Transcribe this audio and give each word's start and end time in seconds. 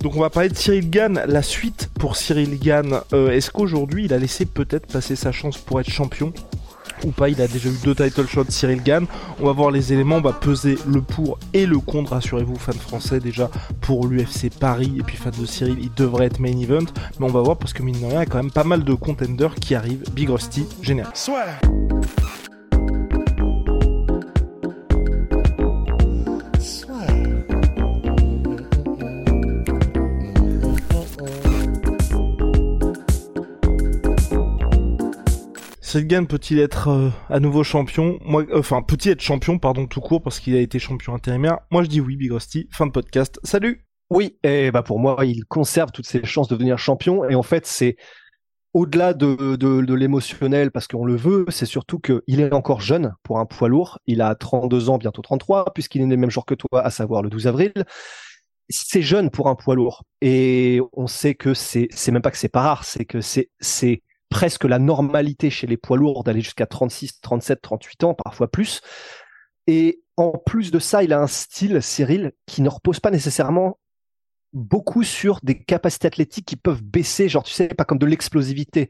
Donc 0.00 0.16
on 0.16 0.20
va 0.20 0.30
parler 0.30 0.48
de 0.48 0.56
Cyril 0.56 0.90
Gann, 0.90 1.22
la 1.26 1.42
suite 1.42 1.90
pour 1.98 2.16
Cyril 2.16 2.58
Gann. 2.58 3.00
Euh, 3.12 3.30
Est-ce 3.30 3.50
qu'aujourd'hui 3.50 4.06
il 4.06 4.12
a 4.12 4.18
laissé 4.18 4.46
peut-être 4.46 4.86
passer 4.86 5.14
sa 5.16 5.32
chance 5.32 5.58
pour 5.58 5.80
être 5.80 5.90
champion 5.90 6.32
ou 7.04 7.10
pas, 7.10 7.28
il 7.28 7.40
a 7.42 7.48
déjà 7.48 7.68
eu 7.68 7.76
deux 7.82 7.94
title 7.94 8.26
shots 8.26 8.44
Cyril 8.48 8.82
Gann. 8.82 9.06
On 9.40 9.46
va 9.46 9.52
voir 9.52 9.70
les 9.70 9.92
éléments, 9.92 10.16
on 10.16 10.20
va 10.20 10.32
peser 10.32 10.78
le 10.86 11.02
pour 11.02 11.38
et 11.52 11.66
le 11.66 11.78
contre, 11.78 12.12
rassurez-vous 12.12 12.56
fans 12.56 12.72
français 12.72 13.18
déjà 13.18 13.50
pour 13.80 14.06
l'UFC 14.06 14.50
Paris 14.58 14.94
et 14.98 15.02
puis 15.02 15.16
fans 15.16 15.30
de 15.36 15.46
Cyril, 15.46 15.78
il 15.80 15.92
devrait 15.94 16.26
être 16.26 16.38
main 16.38 16.56
event, 16.56 16.86
mais 17.18 17.26
on 17.26 17.32
va 17.32 17.40
voir 17.40 17.56
parce 17.56 17.72
que 17.72 17.82
mine 17.82 18.00
de 18.00 18.06
rien, 18.06 18.14
il 18.14 18.14
y 18.14 18.22
a 18.22 18.26
quand 18.26 18.38
même 18.38 18.52
pas 18.52 18.64
mal 18.64 18.84
de 18.84 18.94
contenders 18.94 19.54
qui 19.56 19.74
arrivent. 19.74 20.04
Big 20.12 20.30
Rusty. 20.30 20.64
Soit. 21.14 21.46
Gann 36.00 36.26
peut-il 36.26 36.58
être 36.58 36.88
euh, 36.88 37.10
à 37.28 37.40
nouveau 37.40 37.64
champion? 37.64 38.18
Moi, 38.24 38.44
euh, 38.50 38.58
enfin, 38.58 38.82
peut-il 38.82 39.12
être 39.12 39.20
champion, 39.20 39.58
pardon, 39.58 39.86
tout 39.86 40.00
court, 40.00 40.22
parce 40.22 40.40
qu'il 40.40 40.54
a 40.56 40.60
été 40.60 40.78
champion 40.78 41.14
intérimaire? 41.14 41.58
Moi, 41.70 41.82
je 41.82 41.88
dis 41.88 42.00
oui, 42.00 42.16
Big 42.16 42.32
Rusty. 42.32 42.68
Fin 42.70 42.86
de 42.86 42.92
podcast. 42.92 43.38
Salut 43.42 43.84
Oui, 44.10 44.38
et 44.42 44.70
bah 44.70 44.82
pour 44.82 44.98
moi, 44.98 45.18
il 45.24 45.44
conserve 45.44 45.90
toutes 45.92 46.06
ses 46.06 46.24
chances 46.24 46.48
de 46.48 46.54
devenir 46.54 46.78
champion. 46.78 47.28
Et 47.28 47.34
en 47.34 47.42
fait, 47.42 47.66
c'est 47.66 47.96
au-delà 48.74 49.12
de, 49.12 49.56
de, 49.56 49.82
de 49.82 49.94
l'émotionnel, 49.94 50.70
parce 50.70 50.86
qu'on 50.86 51.04
le 51.04 51.16
veut, 51.16 51.44
c'est 51.48 51.66
surtout 51.66 51.98
qu'il 51.98 52.40
est 52.40 52.52
encore 52.52 52.80
jeune 52.80 53.14
pour 53.22 53.38
un 53.38 53.46
poids 53.46 53.68
lourd. 53.68 53.98
Il 54.06 54.22
a 54.22 54.34
32 54.34 54.88
ans, 54.88 54.98
bientôt 54.98 55.22
33, 55.22 55.72
puisqu'il 55.74 56.00
est 56.00 56.06
né 56.06 56.14
le 56.14 56.20
même 56.20 56.30
jour 56.30 56.46
que 56.46 56.54
toi, 56.54 56.80
à 56.82 56.90
savoir 56.90 57.22
le 57.22 57.28
12 57.28 57.46
avril. 57.46 57.72
C'est 58.70 59.02
jeune 59.02 59.28
pour 59.28 59.48
un 59.48 59.54
poids 59.54 59.74
lourd. 59.74 60.04
Et 60.22 60.80
on 60.94 61.06
sait 61.06 61.34
que 61.34 61.52
c'est, 61.52 61.88
c'est 61.90 62.12
même 62.12 62.22
pas 62.22 62.30
que 62.30 62.38
c'est 62.38 62.48
pas 62.48 62.62
rare, 62.62 62.84
c'est 62.84 63.04
que 63.04 63.20
c'est, 63.20 63.50
c'est 63.60 64.02
presque 64.32 64.64
la 64.64 64.78
normalité 64.78 65.50
chez 65.50 65.66
les 65.66 65.76
poids 65.76 65.98
lourds 65.98 66.24
d'aller 66.24 66.40
jusqu'à 66.40 66.64
36, 66.64 67.20
37, 67.20 67.60
38 67.60 68.04
ans, 68.04 68.14
parfois 68.14 68.50
plus. 68.50 68.80
Et 69.66 70.00
en 70.16 70.30
plus 70.32 70.70
de 70.70 70.78
ça, 70.78 71.04
il 71.04 71.12
a 71.12 71.20
un 71.20 71.26
style, 71.26 71.82
Cyril, 71.82 72.32
qui 72.46 72.62
ne 72.62 72.70
repose 72.70 72.98
pas 72.98 73.10
nécessairement 73.10 73.78
beaucoup 74.54 75.02
sur 75.02 75.38
des 75.42 75.62
capacités 75.62 76.06
athlétiques 76.06 76.46
qui 76.46 76.56
peuvent 76.56 76.82
baisser, 76.82 77.28
genre 77.28 77.42
tu 77.42 77.52
sais, 77.52 77.68
pas 77.68 77.84
comme 77.84 77.98
de 77.98 78.06
l'explosivité 78.06 78.88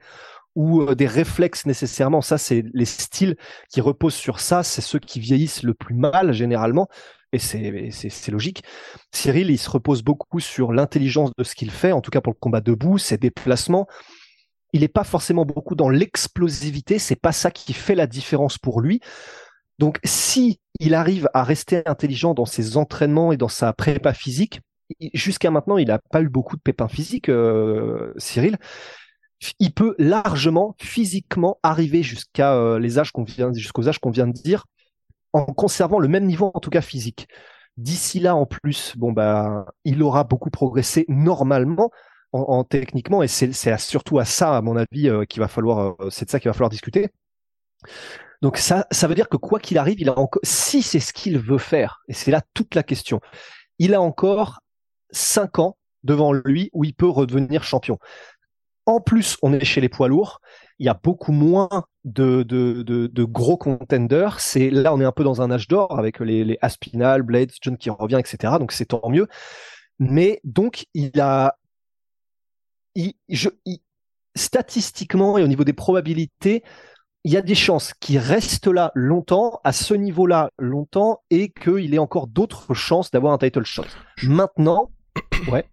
ou 0.55 0.83
euh, 0.83 0.95
des 0.95 1.09
réflexes 1.09 1.67
nécessairement. 1.67 2.23
Ça, 2.23 2.39
c'est 2.39 2.65
les 2.73 2.85
styles 2.85 3.37
qui 3.69 3.81
reposent 3.81 4.15
sur 4.15 4.39
ça, 4.39 4.63
c'est 4.63 4.81
ceux 4.81 5.01
qui 5.01 5.19
vieillissent 5.19 5.65
le 5.65 5.75
plus 5.75 5.97
mal 5.97 6.33
généralement. 6.33 6.89
Et 7.33 7.39
c'est 7.41 8.31
logique. 8.31 8.63
Cyril, 9.11 9.51
il 9.51 9.59
se 9.59 9.71
repose 9.71 10.03
beaucoup 10.03 10.39
sur 10.39 10.73
l'intelligence 10.73 11.33
de 11.37 11.43
ce 11.43 11.57
qu'il 11.57 11.73
fait, 11.73 11.91
en 11.91 12.01
tout 12.01 12.13
cas 12.13 12.21
pour 12.21 12.33
le 12.33 12.39
combat 12.39 12.61
debout, 12.61 12.99
ses 12.99 13.17
déplacements, 13.17 13.89
il 14.73 14.81
n'est 14.81 14.89
pas 14.89 15.05
forcément 15.05 15.45
beaucoup 15.45 15.75
dans 15.75 15.89
l'explosivité. 15.89 16.99
C'est 16.99 17.17
pas 17.17 17.33
ça 17.33 17.51
qui 17.51 17.73
fait 17.73 17.95
la 17.95 18.07
différence 18.07 18.59
pour 18.59 18.81
lui. 18.81 19.01
Donc, 19.79 19.99
si 20.05 20.61
il 20.81 20.95
arrive 20.95 21.29
à 21.35 21.45
rester 21.45 21.83
intelligent 21.87 22.35
dans 22.35 22.47
ses 22.47 22.77
entraînements 22.77 23.33
et 23.33 23.37
dans 23.37 23.49
sa 23.49 23.73
prépa 23.73 24.15
physique, 24.15 24.61
jusqu'à 25.15 25.51
maintenant, 25.51 25.77
il 25.77 25.89
n'a 25.89 25.99
pas 25.99 26.23
eu 26.23 26.29
beaucoup 26.29 26.57
de 26.57 26.63
pépins 26.63 26.89
physiques, 26.89 27.29
euh, 27.29 28.13
Cyril. 28.17 28.59
Il 29.59 29.73
peut 29.73 29.95
largement, 29.99 30.77
physiquement, 30.81 31.59
arriver 31.63 32.03
jusqu'à 32.03 32.55
euh, 32.55 32.79
les 32.79 32.99
âges 32.99 33.11
qu'on 33.11 33.25
vient, 33.25 33.53
jusqu'aux 33.53 33.89
âges 33.89 33.99
qu'on 33.99 34.11
vient 34.11 34.29
de 34.29 34.33
dire, 34.33 34.67
en 35.33 35.47
conservant 35.47 35.99
le 35.99 36.09
même 36.09 36.27
niveau, 36.27 36.51
en 36.55 36.61
tout 36.61 36.71
cas 36.71 36.81
physique. 36.81 37.27
D'ici 37.77 38.21
là, 38.21 38.37
en 38.37 38.47
plus, 38.47 38.95
bon 38.97 39.13
bah, 39.13 39.67
il 39.85 40.03
aura 40.03 40.25
beaucoup 40.25 40.51
progressé 40.51 41.07
normalement 41.09 41.91
en, 42.33 42.65
techniquement, 42.65 43.23
et 43.23 43.29
c'est 43.29 43.79
surtout 43.79 44.19
à 44.19 44.25
ça, 44.25 44.57
à 44.57 44.63
mon 44.63 44.77
avis, 44.77 45.09
euh, 45.09 45.25
qu'il 45.25 45.41
va 45.41 45.49
falloir, 45.49 45.97
euh, 46.01 46.11
c'est 46.11 46.25
de 46.25 46.31
ça 46.31 46.41
qu'il 46.41 46.49
va 46.49 46.55
falloir 46.55 46.71
discuter. 46.71 47.09
Donc 48.41 48.57
ça, 48.57 48.87
ça 48.91 49.07
veut 49.07 49.15
dire 49.15 49.29
que 49.29 49.37
quoi 49.37 49.61
qu'il 49.61 49.79
arrive, 49.79 50.01
il 50.01 50.09
a 50.09 50.19
encore, 50.19 50.41
si 50.43 50.83
c'est 50.83 51.01
ce 51.01 51.13
qu'il 51.13 51.39
veut 51.39 51.59
faire, 51.59 52.03
et 52.09 52.13
c'est 52.13 52.31
là 52.31 52.43
toute 52.55 52.75
la 52.75 52.83
question, 52.83 53.21
il 53.79 53.95
a 53.95 54.01
encore 54.01 54.61
cinq 55.11 55.59
ans 55.59 55.77
devant 56.03 56.33
lui 56.33 56.71
où 56.73 56.85
il 56.85 56.95
peut 56.95 57.09
redevenir 57.09 57.63
champion. 57.63 57.99
En 58.87 59.01
plus, 59.01 59.37
on 59.43 59.53
est 59.53 59.65
chez 59.65 59.81
les 59.81 59.89
poids 59.89 60.09
lourds. 60.09 60.41
Il 60.81 60.87
y 60.87 60.89
a 60.89 60.99
beaucoup 61.01 61.31
moins 61.31 61.69
de, 62.05 62.43
de, 62.43 62.83
de, 62.83 63.07
de 63.07 63.25
gros 63.25 63.57
contenders. 63.57 64.41
C'est 64.41 64.71
là, 64.71 64.93
on 64.93 65.01
est 65.01 65.05
un 65.05 65.13
peu 65.13 65.23
dans 65.23 65.41
un 65.41 65.53
âge 65.53 65.69
d'or 65.69 65.97
avec 65.97 66.19
les, 66.19 66.45
les 66.45 66.59
Aspinal, 66.63 67.23
Blades, 67.23 67.53
John 67.61 67.77
qui 67.77 67.91
revient, 67.91 68.19
etc. 68.19 68.55
Donc 68.59 68.73
c'est 68.73 68.87
tant 68.87 69.09
mieux. 69.09 69.29
Mais 70.01 70.41
donc 70.43 70.87
il 70.95 71.21
a 71.21 71.57
statistiquement 74.35 75.39
et 75.39 75.43
au 75.43 75.49
niveau 75.49 75.65
des 75.65 75.73
probabilités, 75.73 76.63
il 77.25 77.33
y 77.33 77.37
a 77.37 77.43
des 77.43 77.55
chances 77.55 77.95
qu'il 77.95 78.19
reste 78.19 78.67
là 78.67 78.91
longtemps, 78.95 79.61
à 79.65 79.73
ce 79.73 79.95
niveau-là 79.95 80.51
longtemps, 80.59 81.23
et 81.31 81.51
qu'il 81.51 81.95
ait 81.95 81.99
encore 81.99 82.27
d'autres 82.27 82.75
chances 82.75 83.11
d'avoir 83.11 83.33
un 83.33 83.39
title 83.39 83.65
shot. 83.65 83.85
Maintenant, 84.25 84.91
ouais. 85.49 85.65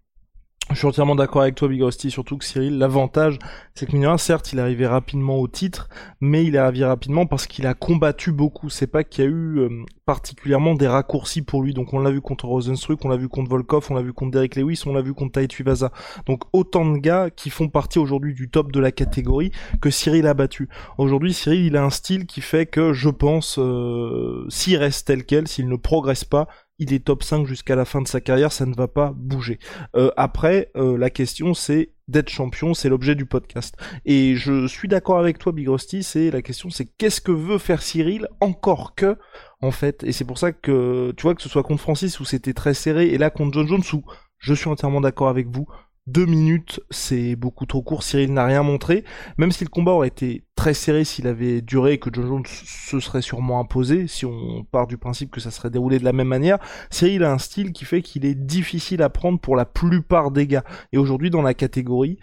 Je 0.70 0.76
suis 0.76 0.86
entièrement 0.86 1.16
d'accord 1.16 1.42
avec 1.42 1.56
toi, 1.56 1.66
Big 1.66 1.82
Rusty, 1.82 2.12
surtout 2.12 2.38
que 2.38 2.44
Cyril, 2.44 2.78
l'avantage, 2.78 3.40
c'est 3.74 3.86
que 3.86 3.92
Mignon, 3.92 4.16
certes, 4.18 4.52
il 4.52 4.60
est 4.60 4.62
arrivé 4.62 4.86
rapidement 4.86 5.36
au 5.38 5.48
titre, 5.48 5.88
mais 6.20 6.44
il 6.44 6.54
est 6.54 6.58
arrivé 6.58 6.84
rapidement 6.84 7.26
parce 7.26 7.48
qu'il 7.48 7.66
a 7.66 7.74
combattu 7.74 8.30
beaucoup. 8.30 8.70
C'est 8.70 8.86
pas 8.86 9.02
qu'il 9.02 9.24
y 9.24 9.26
a 9.26 9.30
eu 9.30 9.58
euh, 9.58 9.68
particulièrement 10.06 10.74
des 10.74 10.86
raccourcis 10.86 11.42
pour 11.42 11.62
lui. 11.62 11.74
Donc 11.74 11.92
on 11.92 11.98
l'a 11.98 12.12
vu 12.12 12.20
contre 12.20 12.44
Rosenstruck, 12.44 13.04
on 13.04 13.08
l'a 13.08 13.16
vu 13.16 13.28
contre 13.28 13.50
Volkov, 13.50 13.88
on 13.90 13.94
l'a 13.94 14.02
vu 14.02 14.12
contre 14.12 14.30
Derek 14.30 14.54
Lewis, 14.54 14.82
on 14.86 14.92
l'a 14.92 15.02
vu 15.02 15.12
contre 15.12 15.32
Taito 15.32 15.64
Vaza. 15.64 15.90
Donc 16.26 16.44
autant 16.52 16.84
de 16.84 16.98
gars 16.98 17.30
qui 17.30 17.50
font 17.50 17.68
partie 17.68 17.98
aujourd'hui 17.98 18.32
du 18.32 18.48
top 18.48 18.70
de 18.70 18.78
la 18.78 18.92
catégorie 18.92 19.50
que 19.80 19.90
Cyril 19.90 20.28
a 20.28 20.34
battu. 20.34 20.68
Aujourd'hui, 20.98 21.32
Cyril, 21.32 21.66
il 21.66 21.76
a 21.76 21.82
un 21.82 21.90
style 21.90 22.26
qui 22.26 22.40
fait 22.42 22.66
que 22.66 22.92
je 22.92 23.08
pense, 23.08 23.58
euh, 23.58 24.46
s'il 24.48 24.76
reste 24.76 25.08
tel 25.08 25.24
quel, 25.24 25.48
s'il 25.48 25.68
ne 25.68 25.76
progresse 25.76 26.24
pas, 26.24 26.46
il 26.80 26.92
est 26.92 27.04
top 27.04 27.22
5 27.22 27.46
jusqu'à 27.46 27.76
la 27.76 27.84
fin 27.84 28.00
de 28.00 28.08
sa 28.08 28.20
carrière, 28.20 28.50
ça 28.50 28.66
ne 28.66 28.74
va 28.74 28.88
pas 28.88 29.12
bouger. 29.14 29.60
Euh, 29.94 30.10
après, 30.16 30.72
euh, 30.76 30.98
la 30.98 31.10
question 31.10 31.54
c'est 31.54 31.92
d'être 32.08 32.30
champion, 32.30 32.74
c'est 32.74 32.88
l'objet 32.88 33.14
du 33.14 33.26
podcast. 33.26 33.76
Et 34.04 34.34
je 34.34 34.66
suis 34.66 34.88
d'accord 34.88 35.18
avec 35.18 35.38
toi, 35.38 35.52
Big 35.52 35.68
Rusty, 35.68 36.02
c'est 36.02 36.30
la 36.30 36.42
question 36.42 36.70
c'est 36.70 36.86
qu'est-ce 36.86 37.20
que 37.20 37.30
veut 37.30 37.58
faire 37.58 37.82
Cyril 37.82 38.26
encore 38.40 38.94
que 38.96 39.16
en 39.60 39.70
fait. 39.70 40.02
Et 40.02 40.12
c'est 40.12 40.24
pour 40.24 40.38
ça 40.38 40.50
que 40.50 41.12
tu 41.16 41.22
vois 41.22 41.34
que 41.34 41.42
ce 41.42 41.48
soit 41.48 41.62
contre 41.62 41.82
Francis 41.82 42.18
où 42.18 42.24
c'était 42.24 42.54
très 42.54 42.74
serré 42.74 43.08
et 43.08 43.18
là 43.18 43.30
contre 43.30 43.52
John 43.52 43.68
Jones 43.68 43.82
où 43.92 44.02
je 44.38 44.54
suis 44.54 44.68
entièrement 44.68 45.02
d'accord 45.02 45.28
avec 45.28 45.46
vous 45.48 45.68
deux 46.10 46.26
minutes, 46.26 46.80
c'est 46.90 47.36
beaucoup 47.36 47.66
trop 47.66 47.82
court. 47.82 48.02
Cyril 48.02 48.32
n'a 48.32 48.44
rien 48.44 48.62
montré. 48.62 49.04
Même 49.38 49.52
si 49.52 49.64
le 49.64 49.70
combat 49.70 49.92
aurait 49.92 50.08
été 50.08 50.44
très 50.56 50.74
serré 50.74 51.04
s'il 51.04 51.26
avait 51.26 51.62
duré 51.62 51.94
et 51.94 51.98
que 51.98 52.10
John 52.12 52.26
Jones 52.26 52.46
se 52.46 53.00
serait 53.00 53.22
sûrement 53.22 53.60
imposé, 53.60 54.06
si 54.08 54.26
on 54.26 54.64
part 54.64 54.86
du 54.86 54.98
principe 54.98 55.30
que 55.30 55.40
ça 55.40 55.50
serait 55.50 55.70
déroulé 55.70 55.98
de 55.98 56.04
la 56.04 56.12
même 56.12 56.28
manière, 56.28 56.58
Cyril 56.90 57.24
a 57.24 57.32
un 57.32 57.38
style 57.38 57.72
qui 57.72 57.84
fait 57.84 58.02
qu'il 58.02 58.24
est 58.24 58.34
difficile 58.34 59.02
à 59.02 59.08
prendre 59.08 59.38
pour 59.38 59.56
la 59.56 59.64
plupart 59.64 60.30
des 60.30 60.46
gars. 60.46 60.64
Et 60.92 60.98
aujourd'hui, 60.98 61.30
dans 61.30 61.42
la 61.42 61.54
catégorie, 61.54 62.18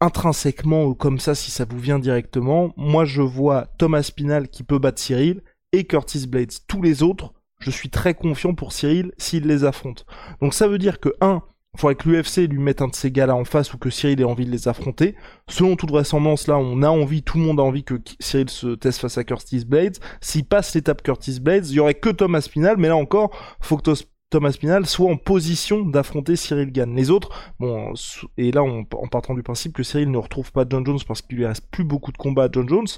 intrinsèquement 0.00 0.84
ou 0.84 0.94
comme 0.94 1.18
ça, 1.18 1.34
si 1.34 1.50
ça 1.50 1.64
vous 1.68 1.78
vient 1.78 1.98
directement, 1.98 2.72
moi 2.76 3.04
je 3.04 3.22
vois 3.22 3.66
Thomas 3.78 4.10
Pinal 4.14 4.48
qui 4.48 4.62
peut 4.62 4.78
battre 4.78 5.00
Cyril 5.00 5.42
et 5.72 5.84
Curtis 5.84 6.26
Blades. 6.26 6.52
Tous 6.66 6.82
les 6.82 7.02
autres, 7.02 7.32
je 7.58 7.70
suis 7.70 7.88
très 7.88 8.14
confiant 8.14 8.54
pour 8.54 8.72
Cyril 8.72 9.12
s'il 9.16 9.46
les 9.46 9.64
affronte. 9.64 10.06
Donc 10.40 10.54
ça 10.54 10.68
veut 10.68 10.78
dire 10.78 11.00
que, 11.00 11.14
un, 11.20 11.42
il 11.48 11.55
faudrait 11.76 11.94
que 11.94 12.08
l'UFC 12.08 12.48
lui 12.48 12.58
mette 12.58 12.82
un 12.82 12.88
de 12.88 12.94
ces 12.94 13.10
gars-là 13.10 13.34
en 13.34 13.44
face 13.44 13.72
ou 13.74 13.78
que 13.78 13.90
Cyril 13.90 14.20
ait 14.20 14.24
envie 14.24 14.46
de 14.46 14.50
les 14.50 14.68
affronter. 14.68 15.14
Selon 15.48 15.76
toute 15.76 15.90
vraisemblance, 15.90 16.46
là, 16.46 16.58
on 16.58 16.82
a 16.82 16.88
envie, 16.88 17.22
tout 17.22 17.38
le 17.38 17.44
monde 17.44 17.60
a 17.60 17.62
envie 17.62 17.84
que 17.84 17.94
Cyril 18.20 18.48
se 18.48 18.74
teste 18.74 19.00
face 19.00 19.18
à 19.18 19.24
Curtis 19.24 19.64
Blades. 19.64 19.98
S'il 20.20 20.44
passe 20.44 20.74
l'étape 20.74 21.02
Curtis 21.02 21.40
Blades, 21.40 21.68
il 21.68 21.74
y 21.74 21.80
aurait 21.80 21.94
que 21.94 22.10
Thomas 22.10 22.40
Spinal, 22.40 22.76
mais 22.76 22.88
là 22.88 22.96
encore, 22.96 23.30
faut 23.60 23.76
que 23.76 23.90
Thomas 24.30 24.52
Spinal 24.52 24.86
soit 24.86 25.10
en 25.10 25.16
position 25.16 25.84
d'affronter 25.84 26.36
Cyril 26.36 26.72
Gann. 26.72 26.94
Les 26.94 27.10
autres, 27.10 27.30
bon, 27.60 27.92
et 28.36 28.50
là, 28.50 28.62
en 28.62 28.84
partant 28.84 29.34
du 29.34 29.42
principe 29.42 29.72
que 29.72 29.82
Cyril 29.82 30.10
ne 30.10 30.18
retrouve 30.18 30.52
pas 30.52 30.64
John 30.68 30.84
Jones 30.84 30.98
parce 31.06 31.22
qu'il 31.22 31.38
lui 31.38 31.46
reste 31.46 31.70
plus 31.70 31.84
beaucoup 31.84 32.12
de 32.12 32.18
combats 32.18 32.44
à 32.44 32.48
John 32.50 32.68
Jones, 32.68 32.88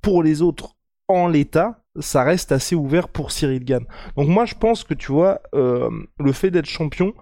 pour 0.00 0.22
les 0.22 0.42
autres, 0.42 0.76
en 1.08 1.28
l'état, 1.28 1.82
ça 2.00 2.24
reste 2.24 2.52
assez 2.52 2.74
ouvert 2.74 3.08
pour 3.08 3.30
Cyril 3.30 3.64
Gann. 3.64 3.84
Donc 4.16 4.28
moi, 4.28 4.44
je 4.44 4.54
pense 4.54 4.84
que 4.84 4.94
tu 4.94 5.12
vois, 5.12 5.40
euh, 5.54 5.90
le 6.18 6.32
fait 6.32 6.50
d'être 6.50 6.66
champion, 6.66 7.14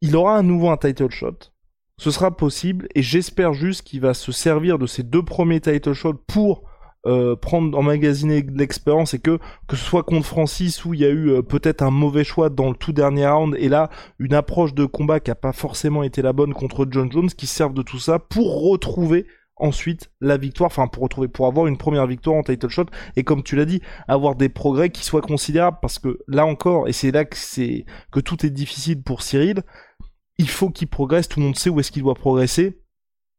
il 0.00 0.16
aura 0.16 0.36
à 0.36 0.42
nouveau 0.42 0.70
un 0.70 0.76
title 0.76 1.10
shot. 1.10 1.38
Ce 1.96 2.10
sera 2.10 2.36
possible 2.36 2.86
et 2.94 3.02
j'espère 3.02 3.54
juste 3.54 3.82
qu'il 3.82 4.00
va 4.00 4.14
se 4.14 4.30
servir 4.30 4.78
de 4.78 4.86
ces 4.86 5.02
deux 5.02 5.24
premiers 5.24 5.60
title 5.60 5.94
shots 5.94 6.22
pour 6.26 6.62
euh, 7.06 7.36
prendre 7.36 7.76
emmagasiner 7.76 8.42
de 8.42 8.58
l'expérience 8.58 9.14
et 9.14 9.18
que 9.18 9.38
que 9.66 9.76
ce 9.76 9.84
soit 9.84 10.02
contre 10.02 10.26
Francis 10.26 10.84
où 10.84 10.94
il 10.94 11.00
y 11.00 11.04
a 11.04 11.08
eu 11.08 11.30
euh, 11.30 11.42
peut-être 11.42 11.82
un 11.82 11.90
mauvais 11.90 12.24
choix 12.24 12.50
dans 12.50 12.68
le 12.68 12.74
tout 12.74 12.92
dernier 12.92 13.26
round 13.26 13.56
et 13.58 13.68
là 13.68 13.88
une 14.18 14.34
approche 14.34 14.74
de 14.74 14.84
combat 14.84 15.20
qui 15.20 15.30
a 15.30 15.36
pas 15.36 15.52
forcément 15.52 16.02
été 16.02 16.22
la 16.22 16.32
bonne 16.32 16.54
contre 16.54 16.86
John 16.90 17.10
Jones 17.10 17.30
qui 17.30 17.46
servent 17.46 17.74
de 17.74 17.82
tout 17.82 18.00
ça 18.00 18.18
pour 18.18 18.68
retrouver 18.68 19.26
ensuite 19.60 20.10
la 20.20 20.36
victoire, 20.36 20.68
enfin 20.68 20.86
pour 20.88 21.02
retrouver, 21.02 21.28
pour 21.28 21.46
avoir 21.46 21.66
une 21.66 21.78
première 21.78 22.06
victoire 22.06 22.36
en 22.36 22.42
title 22.42 22.68
shot 22.68 22.86
et 23.16 23.24
comme 23.24 23.42
tu 23.42 23.56
l'as 23.56 23.64
dit, 23.64 23.80
avoir 24.06 24.34
des 24.34 24.48
progrès 24.48 24.90
qui 24.90 25.04
soient 25.04 25.20
considérables 25.20 25.78
parce 25.80 25.98
que 25.98 26.18
là 26.28 26.46
encore, 26.46 26.88
et 26.88 26.92
c'est 26.92 27.10
là 27.10 27.24
que 27.24 27.36
c'est 27.36 27.84
que 28.12 28.20
tout 28.20 28.44
est 28.46 28.50
difficile 28.50 29.02
pour 29.02 29.22
Cyril, 29.22 29.62
il 30.38 30.48
faut 30.48 30.70
qu'il 30.70 30.88
progresse, 30.88 31.28
tout 31.28 31.40
le 31.40 31.46
monde 31.46 31.56
sait 31.56 31.70
où 31.70 31.80
est-ce 31.80 31.92
qu'il 31.92 32.02
doit 32.02 32.14
progresser, 32.14 32.80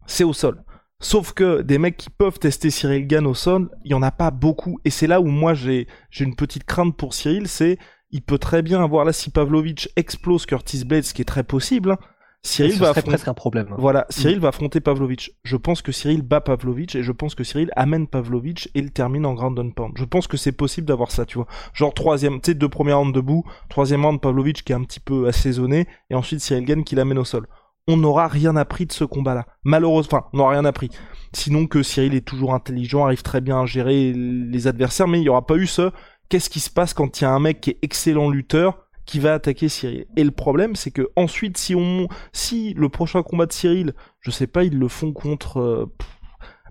c'est 0.06 0.24
au 0.24 0.34
sol. 0.34 0.63
Sauf 1.01 1.31
que 1.31 1.62
des 1.62 1.78
mecs 1.78 1.96
qui 1.96 2.10
peuvent 2.10 2.40
tester 2.40 2.69
Cyril 2.69 3.07
Gann 3.07 3.25
au 3.25 3.34
sol, 3.34 3.69
il 3.86 3.92
y 3.92 3.94
en 3.94 4.01
a 4.01 4.12
pas 4.12 4.31
beaucoup 4.31 4.80
et 4.84 4.90
c'est 4.90 5.07
là 5.07 5.22
où 5.22 5.28
moi 5.28 5.54
j'ai 5.54 5.88
j'ai 6.10 6.25
une 6.25 6.36
petite 6.36 6.66
crainte 6.66 6.98
pour 6.98 7.13
Cyril, 7.13 7.48
c'est 7.48 7.78
il 8.12 8.22
peut 8.22 8.38
très 8.38 8.62
bien 8.62 8.84
avoir 8.84 9.06
là 9.06 9.13
si 9.13 9.30
Pavlovich 9.30 9.88
explose 9.96 10.46
Curtis 10.46 10.84
Blades, 10.84 11.04
ce 11.04 11.13
qui 11.13 11.22
est 11.22 11.25
très 11.25 11.44
possible. 11.44 11.92
Hein, 11.92 11.98
Cyril 12.41 12.80
va 12.80 12.89
affronter... 12.89 13.09
presque 13.09 13.27
un 13.27 13.33
problème. 13.33 13.75
Voilà, 13.77 14.06
Cyril 14.09 14.38
mm. 14.38 14.41
va 14.41 14.47
affronter 14.50 14.80
Pavlovich. 14.80 15.31
Je 15.44 15.57
pense 15.57 15.81
que 15.81 15.91
Cyril 15.91 16.21
bat 16.21 16.41
Pavlovich 16.41 16.95
et 16.95 17.03
je 17.03 17.12
pense 17.12 17.36
que 17.36 17.44
Cyril 17.44 17.69
amène 17.75 18.07
Pavlovich 18.07 18.68
et 18.75 18.80
il 18.80 18.91
termine 18.91 19.25
en 19.25 19.33
ground 19.33 19.59
and 19.59 19.71
pound. 19.71 19.94
Je 19.97 20.06
pense 20.06 20.27
que 20.27 20.38
c'est 20.38 20.53
possible 20.53 20.88
d'avoir 20.88 21.12
ça, 21.12 21.25
tu 21.25 21.38
vois. 21.38 21.47
Genre 21.74 21.94
troisième, 21.94 22.39
tu 22.39 22.51
sais, 22.51 22.56
deux 22.56 22.69
premières 22.69 23.00
rounds 23.00 23.13
debout, 23.13 23.44
troisième 23.69 24.06
round 24.06 24.21
Pavlovich 24.21 24.63
qui 24.63 24.71
est 24.71 24.75
un 24.75 24.83
petit 24.83 25.01
peu 25.01 25.27
assaisonné 25.27 25.88
et 26.09 26.15
ensuite 26.15 26.39
Cyril 26.39 26.65
Gann 26.65 26.83
qui 26.83 26.95
l'amène 26.95 27.19
au 27.19 27.25
sol. 27.25 27.47
On 27.88 27.97
n'aura 27.97 28.27
rien 28.27 28.56
appris 28.56 28.86
de 28.86 28.91
ce 28.91 29.03
combat-là. 29.03 29.45
Malheureusement, 29.63 30.19
enfin, 30.19 30.27
on 30.31 30.38
n'aura 30.38 30.51
rien 30.51 30.65
appris. 30.65 30.89
Sinon 31.33 31.65
que 31.65 31.83
Cyril 31.83 32.13
est 32.13 32.25
toujours 32.25 32.53
intelligent, 32.53 33.03
arrive 33.03 33.24
très 33.24 33.41
bien 33.41 33.62
à 33.62 33.65
gérer 33.65 34.13
les 34.13 34.68
adversaires, 34.68 35.07
mais 35.07 35.18
il 35.18 35.21
n'y 35.21 35.30
aura 35.30 35.45
pas 35.45 35.56
eu 35.56 35.68
ce 35.68 35.91
qu'est-ce 36.30 36.50
qui 36.50 36.59
se 36.59 36.69
passe 36.69 36.94
quand 36.94 37.19
il 37.19 37.24
y 37.24 37.27
a 37.27 37.31
un 37.31 37.39
mec 37.39 37.59
qui 37.59 37.71
est 37.71 37.80
excellent 37.81 38.30
lutteur 38.30 38.88
qui 39.10 39.20
va 39.20 39.34
attaquer 39.34 39.70
Cyril. 39.70 40.06
Et 40.16 40.24
le 40.24 40.30
problème, 40.32 40.76
c'est 40.76 40.92
que 40.92 41.10
ensuite, 41.16 41.58
si 41.58 41.74
on, 41.74 42.08
si 42.32 42.76
le 42.76 42.90
prochain 42.90 43.24
combat 43.24 43.48
de 43.48 43.52
Cyril, 43.52 43.94
je 44.22 44.30
sais 44.30 44.46
pas, 44.46 44.64
ils 44.64 44.78
le 44.78 44.88
font 44.88 45.14
contre, 45.14 45.60
euh, 45.60 45.92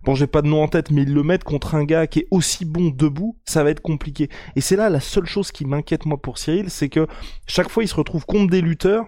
bon, 0.04 0.14
j'ai 0.14 0.28
pas 0.28 0.40
de 0.40 0.46
nom 0.46 0.62
en 0.62 0.68
tête, 0.68 0.92
mais 0.92 1.02
ils 1.02 1.12
le 1.12 1.24
mettent 1.24 1.42
contre 1.42 1.74
un 1.74 1.84
gars 1.84 2.06
qui 2.06 2.20
est 2.20 2.28
aussi 2.30 2.64
bon 2.64 2.90
debout, 2.90 3.36
ça 3.44 3.64
va 3.64 3.70
être 3.70 3.80
compliqué. 3.80 4.28
Et 4.54 4.60
c'est 4.60 4.76
là 4.76 4.88
la 4.88 5.00
seule 5.00 5.26
chose 5.26 5.50
qui 5.50 5.64
m'inquiète 5.64 6.06
moi 6.06 6.22
pour 6.22 6.38
Cyril, 6.38 6.70
c'est 6.70 6.88
que 6.88 7.08
chaque 7.48 7.68
fois 7.68 7.82
il 7.82 7.88
se 7.88 7.96
retrouve 7.96 8.24
contre 8.24 8.50
des 8.50 8.60
lutteurs 8.60 9.06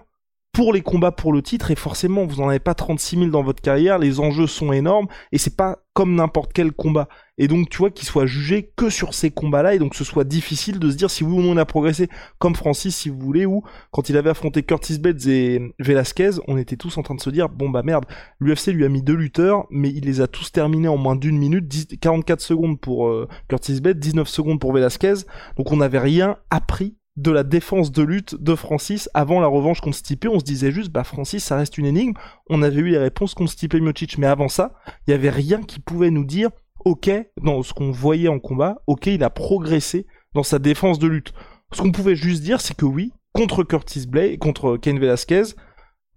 pour 0.53 0.73
les 0.73 0.81
combats 0.81 1.11
pour 1.11 1.31
le 1.31 1.41
titre 1.41 1.71
et 1.71 1.75
forcément 1.75 2.25
vous 2.25 2.41
n'en 2.41 2.49
avez 2.49 2.59
pas 2.59 2.73
36 2.73 3.17
000 3.17 3.29
dans 3.29 3.43
votre 3.43 3.61
carrière, 3.61 3.97
les 3.99 4.19
enjeux 4.19 4.47
sont 4.47 4.73
énormes 4.73 5.07
et 5.31 5.37
c'est 5.37 5.55
pas 5.55 5.79
comme 5.93 6.15
n'importe 6.15 6.51
quel 6.53 6.71
combat. 6.71 7.07
Et 7.37 7.47
donc 7.47 7.69
tu 7.69 7.77
vois 7.77 7.89
qu'il 7.89 8.07
soit 8.07 8.25
jugé 8.25 8.71
que 8.75 8.89
sur 8.89 9.13
ces 9.13 9.31
combats-là 9.31 9.75
et 9.75 9.79
donc 9.79 9.95
ce 9.95 10.03
soit 10.03 10.25
difficile 10.25 10.79
de 10.79 10.91
se 10.91 10.95
dire 10.95 11.09
si 11.09 11.23
oui 11.23 11.33
ou 11.33 11.41
non 11.41 11.51
on 11.51 11.57
a 11.57 11.65
progressé 11.65 12.09
comme 12.37 12.55
Francis 12.55 12.95
si 12.95 13.09
vous 13.09 13.19
voulez 13.19 13.45
ou 13.45 13.63
quand 13.91 14.09
il 14.09 14.17
avait 14.17 14.29
affronté 14.29 14.63
Curtis 14.63 14.99
Bates 14.99 15.25
et 15.27 15.73
Velasquez, 15.79 16.31
on 16.47 16.57
était 16.57 16.77
tous 16.77 16.97
en 16.97 17.03
train 17.03 17.15
de 17.15 17.21
se 17.21 17.29
dire 17.29 17.47
bon 17.47 17.69
bah 17.69 17.81
merde, 17.83 18.05
l'UFC 18.39 18.67
lui 18.67 18.85
a 18.85 18.89
mis 18.89 19.01
deux 19.01 19.15
lutteurs 19.15 19.67
mais 19.69 19.89
il 19.89 20.05
les 20.05 20.21
a 20.21 20.27
tous 20.27 20.51
terminés 20.51 20.89
en 20.89 20.97
moins 20.97 21.15
d'une 21.15 21.37
minute, 21.37 21.99
44 21.99 22.41
secondes 22.41 22.79
pour 22.79 23.07
euh, 23.07 23.27
Curtis 23.47 23.79
Bates, 23.79 23.99
19 23.99 24.27
secondes 24.27 24.59
pour 24.59 24.73
Velasquez. 24.73 25.25
Donc 25.57 25.71
on 25.71 25.77
n'avait 25.77 25.99
rien 25.99 26.37
appris 26.49 26.95
de 27.17 27.31
la 27.31 27.43
défense 27.43 27.91
de 27.91 28.03
lutte 28.03 28.35
de 28.35 28.55
Francis 28.55 29.09
avant 29.13 29.39
la 29.39 29.47
revanche 29.47 29.81
contre 29.81 29.97
Stipe. 29.97 30.27
On 30.31 30.39
se 30.39 30.45
disait 30.45 30.71
juste, 30.71 30.91
bah 30.91 31.03
Francis, 31.03 31.43
ça 31.43 31.57
reste 31.57 31.77
une 31.77 31.85
énigme. 31.85 32.13
On 32.49 32.61
avait 32.61 32.81
eu 32.81 32.89
les 32.89 32.97
réponses 32.97 33.33
contre 33.33 33.51
Stipe 33.51 33.73
Miocic, 33.73 34.17
mais 34.17 34.27
avant 34.27 34.47
ça, 34.47 34.73
il 35.07 35.11
y 35.11 35.13
avait 35.13 35.29
rien 35.29 35.61
qui 35.61 35.79
pouvait 35.79 36.11
nous 36.11 36.25
dire, 36.25 36.49
ok, 36.85 37.11
dans 37.41 37.63
ce 37.63 37.73
qu'on 37.73 37.91
voyait 37.91 38.29
en 38.29 38.39
combat, 38.39 38.81
ok, 38.87 39.07
il 39.07 39.23
a 39.23 39.29
progressé 39.29 40.07
dans 40.33 40.43
sa 40.43 40.59
défense 40.59 40.99
de 40.99 41.07
lutte. 41.07 41.33
Ce 41.73 41.81
qu'on 41.81 41.91
pouvait 41.91 42.15
juste 42.15 42.43
dire, 42.43 42.61
c'est 42.61 42.75
que 42.75 42.85
oui, 42.85 43.11
contre 43.33 43.63
Curtis 43.63 44.07
Blay, 44.07 44.37
contre 44.37 44.77
Ken 44.77 44.99
Velasquez, 44.99 45.43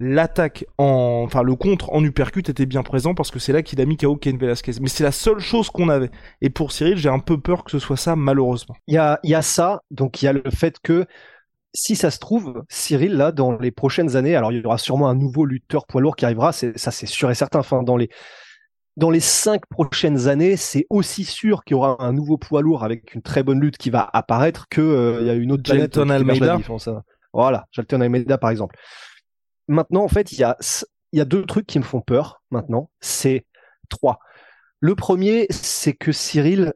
l'attaque 0.00 0.64
en, 0.78 1.22
enfin 1.24 1.42
le 1.42 1.54
contre 1.54 1.92
en 1.92 2.02
uppercut 2.02 2.48
était 2.48 2.66
bien 2.66 2.82
présent 2.82 3.14
parce 3.14 3.30
que 3.30 3.38
c'est 3.38 3.52
là 3.52 3.62
qu'il 3.62 3.80
a 3.80 3.84
mis 3.84 3.96
KO 3.96 4.16
Ken 4.16 4.36
Velasquez. 4.36 4.72
Mais 4.80 4.88
c'est 4.88 5.04
la 5.04 5.12
seule 5.12 5.38
chose 5.38 5.70
qu'on 5.70 5.88
avait. 5.88 6.10
Et 6.40 6.50
pour 6.50 6.72
Cyril, 6.72 6.96
j'ai 6.96 7.08
un 7.08 7.20
peu 7.20 7.40
peur 7.40 7.64
que 7.64 7.70
ce 7.70 7.78
soit 7.78 7.96
ça, 7.96 8.16
malheureusement. 8.16 8.76
Il 8.86 8.94
y 8.94 8.98
a, 8.98 9.20
il 9.22 9.30
y 9.30 9.34
a 9.34 9.42
ça, 9.42 9.82
donc 9.90 10.22
il 10.22 10.26
y 10.26 10.28
a 10.28 10.32
le 10.32 10.42
fait 10.50 10.78
que 10.82 11.06
si 11.74 11.96
ça 11.96 12.10
se 12.10 12.18
trouve, 12.18 12.62
Cyril, 12.68 13.14
là, 13.16 13.32
dans 13.32 13.58
les 13.58 13.72
prochaines 13.72 14.16
années, 14.16 14.36
alors 14.36 14.52
il 14.52 14.62
y 14.62 14.64
aura 14.64 14.78
sûrement 14.78 15.08
un 15.08 15.14
nouveau 15.16 15.44
lutteur 15.44 15.86
poids 15.86 16.00
lourd 16.00 16.14
qui 16.14 16.24
arrivera, 16.24 16.52
ça 16.52 16.90
c'est 16.90 17.06
sûr 17.06 17.30
et 17.30 17.34
certain. 17.34 17.58
Enfin, 17.58 17.82
dans 17.82 17.96
les, 17.96 18.10
dans 18.96 19.10
les 19.10 19.20
cinq 19.20 19.66
prochaines 19.66 20.28
années, 20.28 20.56
c'est 20.56 20.86
aussi 20.88 21.24
sûr 21.24 21.64
qu'il 21.64 21.74
y 21.74 21.78
aura 21.78 21.96
un 21.98 22.12
nouveau 22.12 22.38
poids 22.38 22.62
lourd 22.62 22.84
avec 22.84 23.14
une 23.14 23.22
très 23.22 23.42
bonne 23.42 23.60
lutte 23.60 23.76
qui 23.76 23.90
va 23.90 24.08
apparaître 24.12 24.66
que 24.68 24.80
euh, 24.80 25.18
il 25.20 25.26
y 25.26 25.30
a 25.30 25.34
une 25.34 25.50
autre 25.50 25.64
Jalton 25.64 26.10
Almeida. 26.10 26.58
Voilà, 27.32 27.66
Jalton 27.72 28.00
Almeida 28.00 28.38
par 28.38 28.50
exemple 28.50 28.76
maintenant, 29.68 30.04
en 30.04 30.08
fait, 30.08 30.32
il 30.32 30.38
y 30.38 30.44
a, 30.44 31.24
deux 31.24 31.44
trucs 31.44 31.66
qui 31.66 31.78
me 31.78 31.84
font 31.84 32.00
peur 32.00 32.42
maintenant. 32.50 32.90
C'est 33.00 33.46
trois. 33.88 34.18
Le 34.80 34.94
premier, 34.94 35.46
c'est 35.50 35.94
que 35.94 36.12
Cyril 36.12 36.72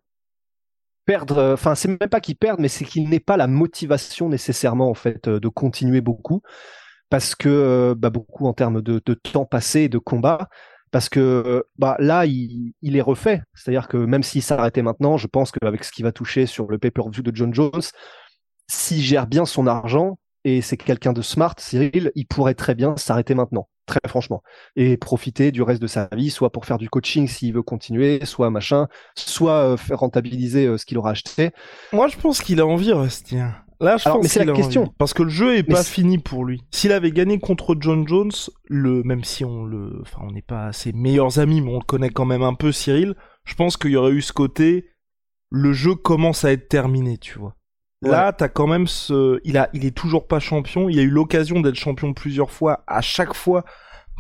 perdre, 1.05 1.53
enfin, 1.53 1.75
c'est 1.75 1.89
même 1.89 2.11
pas 2.11 2.21
qu'il 2.21 2.37
perde, 2.37 2.61
mais 2.61 2.69
c'est 2.69 2.85
qu'il 2.85 3.09
n'ait 3.09 3.21
pas 3.21 3.37
la 3.37 3.47
motivation 3.47 4.29
nécessairement, 4.29 4.91
en 4.91 4.95
fait, 4.95 5.29
de 5.29 5.49
continuer 5.49 6.01
beaucoup. 6.01 6.43
Parce 7.11 7.35
que, 7.35 7.95
bah, 7.97 8.11
beaucoup 8.11 8.47
en 8.47 8.53
termes 8.53 8.83
de, 8.83 8.99
temps 9.15 9.47
passé 9.47 9.89
de 9.89 9.99
combat. 9.99 10.49
Parce 10.91 11.09
que 11.11 11.65
bah, 11.77 11.97
là, 11.99 12.25
il, 12.27 12.73
il 12.81 12.97
est 12.97 13.03
refait. 13.03 13.43
C'est-à-dire 13.55 13.89
que 13.89 13.99
même 13.99 14.23
s'il 14.23 14.43
s'arrêtait 14.43 14.83
maintenant, 14.83 15.19
je 15.19 15.27
pense 15.27 15.53
qu'avec 15.53 15.85
ce 15.85 15.93
qui 15.93 16.03
va 16.03 16.13
toucher 16.13 16.47
sur 16.47 16.71
le 16.71 16.79
pay-per-view 16.79 17.23
de 17.23 17.35
John 17.35 17.53
Jones, 17.53 17.83
s'il 18.69 19.01
gère 19.01 19.27
bien 19.27 19.45
son 19.45 19.67
argent, 19.67 20.19
et 20.49 20.63
c'est 20.63 20.79
quelqu'un 20.79 21.13
de 21.13 21.21
smart, 21.21 21.55
Cyril, 21.59 22.11
il 22.15 22.27
pourrait 22.27 22.55
très 22.55 22.75
bien 22.75 22.97
s'arrêter 22.97 23.35
maintenant, 23.35 23.69
très 23.85 24.01
franchement, 24.07 24.43
et 24.77 24.97
profiter 24.97 25.53
du 25.53 25.61
reste 25.61 25.83
de 25.83 25.87
sa 25.87 26.09
vie, 26.17 26.31
soit 26.31 26.51
pour 26.51 26.65
faire 26.65 26.79
du 26.79 26.89
coaching 26.89 27.29
s'il 27.29 27.53
veut 27.53 27.63
continuer, 27.63 28.25
soit 28.25 28.49
machin, 28.49 28.89
soit 29.15 29.53
euh, 29.53 29.77
faire 29.77 29.99
rentabiliser 29.99 30.67
euh, 30.67 30.79
ce 30.79 30.87
qu'il 30.87 30.97
aura 30.97 31.11
acheté. 31.11 31.51
Moi, 31.93 32.09
je 32.09 32.17
pense 32.17 32.41
qu'il 32.41 32.61
a 32.61 32.67
envie, 32.67 32.93
Rusty. 32.95 33.37
Là, 33.81 33.99
je 33.99 34.09
pense 34.09 34.23
mais 34.23 34.29
c'est 34.29 34.45
la 34.47 34.55
question. 34.55 34.93
Parce 34.97 35.13
que 35.13 35.23
le 35.23 35.29
jeu 35.29 35.57
est 35.57 35.63
pas 35.63 35.85
fini 35.85 36.17
pour 36.17 36.47
lui. 36.47 36.63
S'il 36.71 36.93
avait 36.93 37.13
gagné 37.13 37.39
contre 37.39 37.77
John 37.79 38.09
Jones, 38.09 38.33
le, 38.65 39.03
même 39.03 39.25
si 39.25 39.45
on 39.45 39.65
le, 39.65 40.01
enfin, 40.01 40.21
on 40.23 40.33
n'est 40.33 40.43
pas 40.43 40.73
ses 40.73 40.93
meilleurs 40.93 41.39
amis, 41.39 41.61
mais 41.61 41.71
on 41.71 41.79
le 41.79 41.85
connaît 41.85 42.11
quand 42.11 42.25
même 42.25 42.43
un 42.43 42.55
peu, 42.55 42.73
Cyril, 42.73 43.15
je 43.45 43.55
pense 43.55 43.77
qu'il 43.77 43.91
y 43.91 43.97
aurait 43.97 44.13
eu 44.13 44.23
ce 44.23 44.33
côté, 44.33 44.89
le 45.51 45.75
jeu 45.75 45.95
commence 45.95 46.45
à 46.45 46.53
être 46.53 46.69
terminé, 46.69 47.19
tu 47.19 47.39
vois. 47.39 47.55
Là, 48.03 48.33
t'as 48.33 48.49
quand 48.49 48.67
même 48.67 48.87
ce, 48.87 49.41
il 49.45 49.57
a, 49.57 49.69
il 49.73 49.85
est 49.85 49.97
toujours 49.97 50.27
pas 50.27 50.39
champion. 50.39 50.89
Il 50.89 50.99
a 50.99 51.03
eu 51.03 51.11
l'occasion 51.11 51.61
d'être 51.61 51.75
champion 51.75 52.15
plusieurs 52.15 52.51
fois. 52.51 52.85
À 52.87 53.01
chaque 53.01 53.35
fois, 53.35 53.65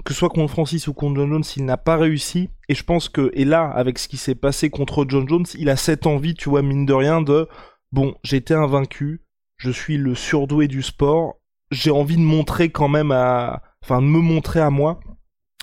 que 0.05 0.13
ce 0.13 0.19
soit 0.19 0.29
contre 0.29 0.51
Francis 0.51 0.89
ou 0.89 0.95
contre 0.95 1.17
John 1.17 1.31
Jones, 1.31 1.45
il 1.57 1.65
n'a 1.65 1.77
pas 1.77 1.97
réussi. 1.97 2.51
Et 2.69 2.75
je 2.75 2.83
pense 2.83 3.09
que, 3.09 3.31
et 3.35 3.45
là, 3.45 3.71
avec 3.71 3.99
ce 3.99 4.09
qui 4.09 4.17
s'est 4.17 4.35
passé 4.35 4.71
contre 4.71 5.07
John 5.09 5.29
Jones, 5.29 5.47
il 5.57 5.69
a 5.71 5.77
cette 5.77 6.07
envie, 6.07 6.35
tu 6.35 6.49
vois, 6.49 6.63
mine 6.63 6.87
de 6.87 6.93
rien, 6.93 7.23
de, 7.23 7.49
bon, 7.93 8.15
j'étais 8.25 8.55
invaincu. 8.55 9.23
Je 9.59 9.71
suis 9.71 9.97
le 9.97 10.15
surdoué 10.15 10.69
du 10.69 10.83
sport. 10.83 11.37
J'ai 11.71 11.91
envie 11.91 12.17
de 12.17 12.23
montrer 12.23 12.71
quand 12.71 12.89
même 12.89 13.13
à, 13.13 13.63
enfin, 13.83 14.01
de 14.01 14.07
me 14.07 14.21
montrer 14.21 14.61
à 14.61 14.71
moi. 14.71 15.01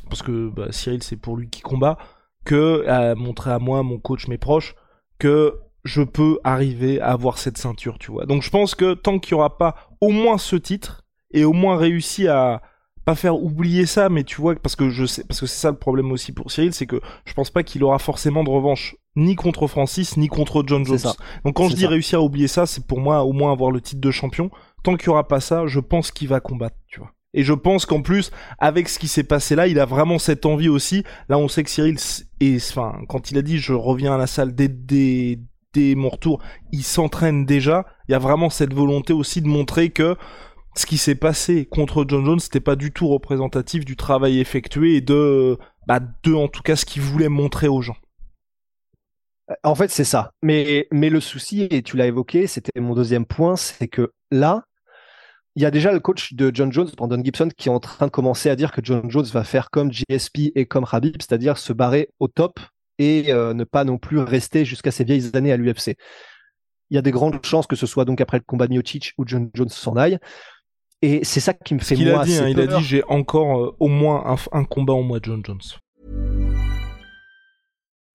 Parce 0.10 0.22
que, 0.22 0.50
bah, 0.50 0.68
Cyril, 0.72 1.04
c'est 1.04 1.18
pour 1.18 1.36
lui 1.36 1.50
qui 1.50 1.62
combat. 1.62 1.98
Que, 2.46 2.86
à 2.88 3.16
montrer 3.16 3.52
à 3.52 3.60
moi, 3.60 3.84
mon 3.84 3.98
coach, 3.98 4.28
mes 4.28 4.38
proches, 4.38 4.76
que 5.18 5.60
je 5.86 6.02
peux 6.02 6.40
arriver 6.44 7.00
à 7.00 7.12
avoir 7.12 7.38
cette 7.38 7.58
ceinture, 7.58 7.98
tu 8.00 8.12
vois. 8.12 8.26
Donc 8.26 8.42
je 8.42 8.50
pense 8.50 8.76
que 8.76 8.96
tant 8.96 9.20
qu'il 9.20 9.32
y 9.32 9.36
aura 9.36 9.58
pas 9.58 9.76
au 10.02 10.10
moins 10.10 10.38
ce 10.38 10.56
titre 10.56 11.06
et 11.32 11.46
au 11.46 11.54
moins 11.54 11.78
réussi 11.78 12.28
à 12.28 12.62
pas 13.06 13.16
faire 13.16 13.42
oublier 13.42 13.86
ça, 13.86 14.10
mais 14.10 14.24
tu 14.24 14.42
vois, 14.42 14.56
parce 14.56 14.76
que 14.76 14.90
je 14.90 15.06
sais, 15.06 15.24
parce 15.24 15.40
que 15.40 15.46
c'est 15.46 15.62
ça 15.62 15.70
le 15.70 15.78
problème 15.78 16.12
aussi 16.12 16.32
pour 16.32 16.52
Cyril, 16.52 16.74
c'est 16.74 16.88
que 16.88 17.00
je 17.26 17.34
pense 17.34 17.52
pas 17.52 17.62
qu'il 17.62 17.84
aura 17.84 18.00
forcément 18.00 18.44
de 18.44 18.50
revanche 18.50 18.96
ni 19.16 19.36
contre 19.36 19.68
Francis 19.68 20.18
ni 20.18 20.28
contre 20.28 20.64
John 20.66 20.84
Jones. 20.84 21.14
Donc 21.46 21.56
quand 21.56 21.70
je 21.70 21.76
dis 21.76 21.86
réussir 21.86 22.20
à 22.20 22.24
oublier 22.24 22.48
ça, 22.48 22.66
c'est 22.66 22.86
pour 22.86 23.00
moi 23.00 23.24
au 23.24 23.32
moins 23.32 23.52
avoir 23.52 23.70
le 23.70 23.80
titre 23.80 24.02
de 24.02 24.12
champion. 24.12 24.50
Tant 24.84 24.96
qu'il 24.98 25.08
y 25.08 25.10
aura 25.10 25.28
pas 25.28 25.40
ça, 25.40 25.68
je 25.68 25.80
pense 25.80 26.12
qu'il 26.12 26.28
va 26.28 26.40
combattre, 26.40 26.78
tu 26.88 27.00
vois. 27.00 27.12
Et 27.36 27.44
je 27.44 27.54
pense 27.54 27.86
qu'en 27.86 28.02
plus, 28.02 28.32
avec 28.58 28.90
ce 28.90 28.98
qui 28.98 29.08
s'est 29.08 29.24
passé 29.24 29.56
là, 29.56 29.68
il 29.68 29.80
a 29.80 29.86
vraiment 29.86 30.18
cette 30.18 30.46
envie 30.46 30.70
aussi. 30.70 31.04
Là, 31.30 31.38
on 31.38 31.48
sait 31.48 31.64
que 31.64 31.70
Cyril, 31.70 31.98
et 32.40 32.56
enfin, 32.56 32.98
quand 33.08 33.30
il 33.30 33.38
a 33.38 33.42
dit 33.44 33.60
je 33.60 33.74
reviens 33.74 34.16
à 34.16 34.18
la 34.18 34.26
salle 34.26 34.56
dès, 34.56 34.70
dès, 34.70 35.40
mon 35.96 36.10
retour, 36.10 36.42
il 36.72 36.84
s'entraîne 36.84 37.46
déjà. 37.46 37.86
Il 38.08 38.12
y 38.12 38.16
a 38.16 38.20
vraiment 38.20 38.50
cette 38.50 38.74
volonté 38.74 39.14
aussi 39.14 39.42
de 39.42 39.48
montrer 39.48 39.90
que 39.90 40.16
ce 40.76 40.86
qui 40.86 40.98
s'est 40.98 41.16
passé 41.16 41.66
contre 41.66 42.06
John 42.08 42.26
Jones, 42.26 42.40
c'était 42.40 42.60
pas 42.60 42.76
du 42.76 42.92
tout 42.92 43.08
représentatif 43.08 43.86
du 43.86 43.96
travail 43.96 44.40
effectué 44.40 44.96
et 44.96 45.02
de, 45.02 45.58
bah, 45.88 46.00
de 46.00 46.34
en 46.34 46.48
tout 46.48 46.62
cas 46.62 46.76
ce 46.76 46.86
qu'il 46.86 47.02
voulait 47.02 47.30
montrer 47.30 47.68
aux 47.68 47.82
gens. 47.82 47.96
En 49.64 49.76
fait, 49.76 49.90
c'est 49.90 50.04
ça. 50.04 50.32
Mais, 50.42 50.88
mais 50.92 51.10
le 51.10 51.20
souci, 51.20 51.68
et 51.70 51.84
tu 51.84 51.98
l'as 51.98 52.08
évoqué, 52.08 52.48
c'était 52.48 52.82
mon 52.82 52.96
deuxième 52.96 53.26
point, 53.26 53.56
c'est 53.56 53.88
que 53.88 54.12
là, 54.32 54.64
il 55.56 55.62
y 55.62 55.66
a 55.66 55.72
déjà 55.72 55.94
le 55.94 56.00
coach 56.00 56.34
de 56.34 56.52
John 56.54 56.72
Jones, 56.72 56.90
Brandon 56.98 57.24
Gibson, 57.24 57.50
qui 57.56 57.70
est 57.70 57.72
en 57.72 57.80
train 57.80 58.08
de 58.08 58.12
commencer 58.12 58.50
à 58.50 58.56
dire 58.56 58.72
que 58.72 58.82
John 58.84 59.10
Jones 59.10 59.26
va 59.26 59.44
faire 59.44 59.70
comme 59.70 59.92
GSP 59.92 60.52
et 60.56 60.66
comme 60.66 60.86
Habib, 60.92 61.16
c'est-à-dire 61.20 61.58
se 61.58 61.72
barrer 61.72 62.10
au 62.20 62.28
top 62.28 62.60
et 63.00 63.32
euh, 63.32 63.54
ne 63.54 63.64
pas 63.64 63.84
non 63.84 63.98
plus 63.98 64.20
rester 64.20 64.66
jusqu'à 64.66 64.92
ses 64.92 65.04
vieilles 65.04 65.32
années 65.34 65.52
à 65.52 65.58
l'UFC. 65.58 65.96
Il 66.90 66.96
y 66.96 66.98
a 66.98 67.02
des 67.02 67.12
grandes 67.12 67.44
chances 67.46 67.68
que 67.68 67.76
ce 67.76 67.88
soit 67.88 68.06
donc 68.06 68.22
après 68.22 68.38
le 68.38 68.44
combat 68.46 68.68
de 68.68 68.74
Miocic 68.74 69.14
où 69.18 69.24
John 69.26 69.50
Jones 69.54 69.70
s'en 69.70 69.96
aille. 69.96 70.20
Et 71.02 71.24
c'est 71.24 71.40
ça 71.40 71.54
qui 71.54 71.74
me 71.74 71.80
fait 71.80 71.96
il 71.96 72.10
moi 72.10 72.22
a 72.22 72.26
dit, 72.26 72.36
hein, 72.38 72.44
assez 72.44 72.52
il 72.52 72.60
a 72.60 72.68
peur. 72.68 72.80
dit 72.80 72.86
j'ai 72.86 73.04
encore 73.06 73.60
euh, 73.60 73.76
au 73.80 73.88
moins 73.88 74.24
un, 74.26 74.60
un 74.60 74.64
combat 74.64 74.94
en 74.94 75.02
moi, 75.02 75.20
John 75.22 75.42
Jones. 75.46 75.62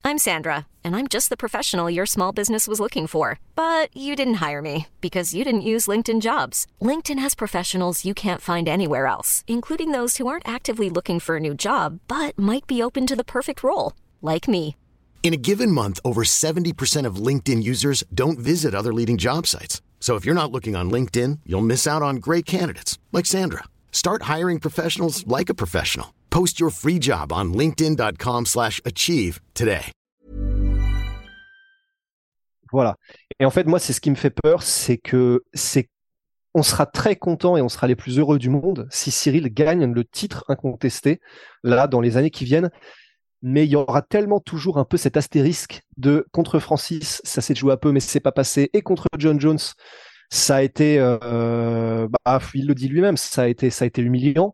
I'm 0.03 0.17
Sandra, 0.17 0.67
and 0.83 0.97
I'm 0.97 1.09
just 1.09 1.29
the 1.29 1.37
professional 1.37 1.91
your 1.91 2.07
small 2.07 2.33
business 2.33 2.67
was 2.67 2.81
looking 2.81 3.07
for. 3.07 3.39
But 3.55 3.95
you 3.95 4.17
didn't 4.17 4.41
hire 4.41 4.63
me 4.63 4.87
because 5.01 5.35
you 5.35 5.45
didn't 5.45 5.61
use 5.61 5.89
LinkedIn 5.89 6.21
jobs. 6.23 6.67
LinkedIn 6.81 7.19
has 7.19 7.35
professionals 7.35 8.05
you 8.05 8.15
can't 8.15 8.41
find 8.41 8.67
anywhere 8.67 9.07
else, 9.07 9.45
including 9.47 9.93
those 9.93 10.17
who 10.17 10.27
aren't 10.27 10.49
actively 10.49 10.89
looking 10.89 11.21
for 11.21 11.37
a 11.37 11.41
new 11.41 11.55
job 11.55 12.01
but 12.09 12.37
might 12.39 12.67
be 12.67 12.83
open 12.83 13.07
to 13.07 13.15
the 13.15 13.31
perfect 13.37 13.63
role, 13.63 13.93
like 14.21 14.49
me. 14.49 14.75
In 15.23 15.33
a 15.33 15.37
given 15.37 15.71
month, 15.71 16.01
over 16.05 16.25
70% 16.25 17.07
of 17.07 17.25
LinkedIn 17.27 17.63
users 17.63 18.03
don't 18.13 18.39
visit 18.39 18.75
other 18.75 18.93
leading 18.93 19.17
job 19.17 19.47
sites. 19.47 19.81
So 20.01 20.17
if 20.17 20.25
you're 20.25 20.35
not 20.35 20.51
looking 20.51 20.75
on 20.75 20.91
LinkedIn, 20.91 21.41
you'll 21.47 21.61
miss 21.61 21.87
out 21.87 22.03
on 22.03 22.17
great 22.17 22.47
candidates 22.47 22.99
like 23.13 23.27
Sandra. 23.27 23.65
Start 23.93 24.23
hiring 24.23 24.59
professionals 24.59 25.25
like 25.29 25.51
a 25.51 25.55
professional. 25.55 26.15
Post 26.31 26.59
your 26.59 26.71
free 26.71 26.99
job 26.99 27.33
on 27.33 27.53
linkedin.com/achieve 27.53 28.47
slash 28.47 28.81
achieve 28.85 29.41
today. 29.55 29.93
Voilà. 32.73 32.97
Et 33.41 33.45
en 33.45 33.51
fait, 33.51 33.67
moi, 33.67 33.79
c'est 33.79 33.93
ce 33.93 34.01
qui 34.01 34.11
me 34.11 34.17
fait 34.17 34.31
peur, 34.31 34.63
c'est 34.63 34.97
que 34.97 35.43
c'est 35.55 35.89
on 36.55 36.63
sera 36.63 36.87
très 36.87 37.15
content 37.15 37.57
et 37.57 37.61
on 37.61 37.69
sera 37.69 37.87
les 37.87 37.95
plus 37.95 38.19
heureux 38.19 38.39
du 38.39 38.51
monde 38.51 38.89
si 38.91 39.11
Cyril 39.13 39.49
gagne 39.55 39.93
le 39.93 40.05
titre 40.05 40.45
incontesté 40.49 41.21
là 41.63 41.87
dans 41.87 42.01
les 42.01 42.17
années 42.17 42.31
qui 42.31 42.45
viennent. 42.45 42.71
Mais 43.43 43.65
il 43.65 43.71
y 43.71 43.77
aura 43.77 44.03
tellement 44.03 44.41
toujours 44.41 44.79
un 44.79 44.85
peu 44.85 44.97
cet 44.97 45.17
astérisque 45.17 45.83
de 45.97 46.27
contre 46.33 46.59
Francis, 46.59 47.23
ça 47.25 47.41
s'est 47.41 47.55
joué 47.55 47.73
un 47.73 47.77
peu, 47.77 47.93
mais 47.93 48.01
c'est 48.01 48.21
pas 48.21 48.33
passé, 48.33 48.71
et 48.73 48.83
contre 48.83 49.07
John 49.19 49.41
Jones, 49.41 49.59
ça 50.31 50.57
a 50.57 50.63
été, 50.63 50.97
euh, 50.99 52.09
bah, 52.25 52.41
il 52.55 52.67
le 52.67 52.75
dit 52.75 52.89
lui-même, 52.89 53.17
ça 53.17 53.43
a 53.43 53.49
été, 53.49 53.71
ça 53.71 53.85
a 53.85 53.87
été 53.87 54.03
humiliant. 54.03 54.53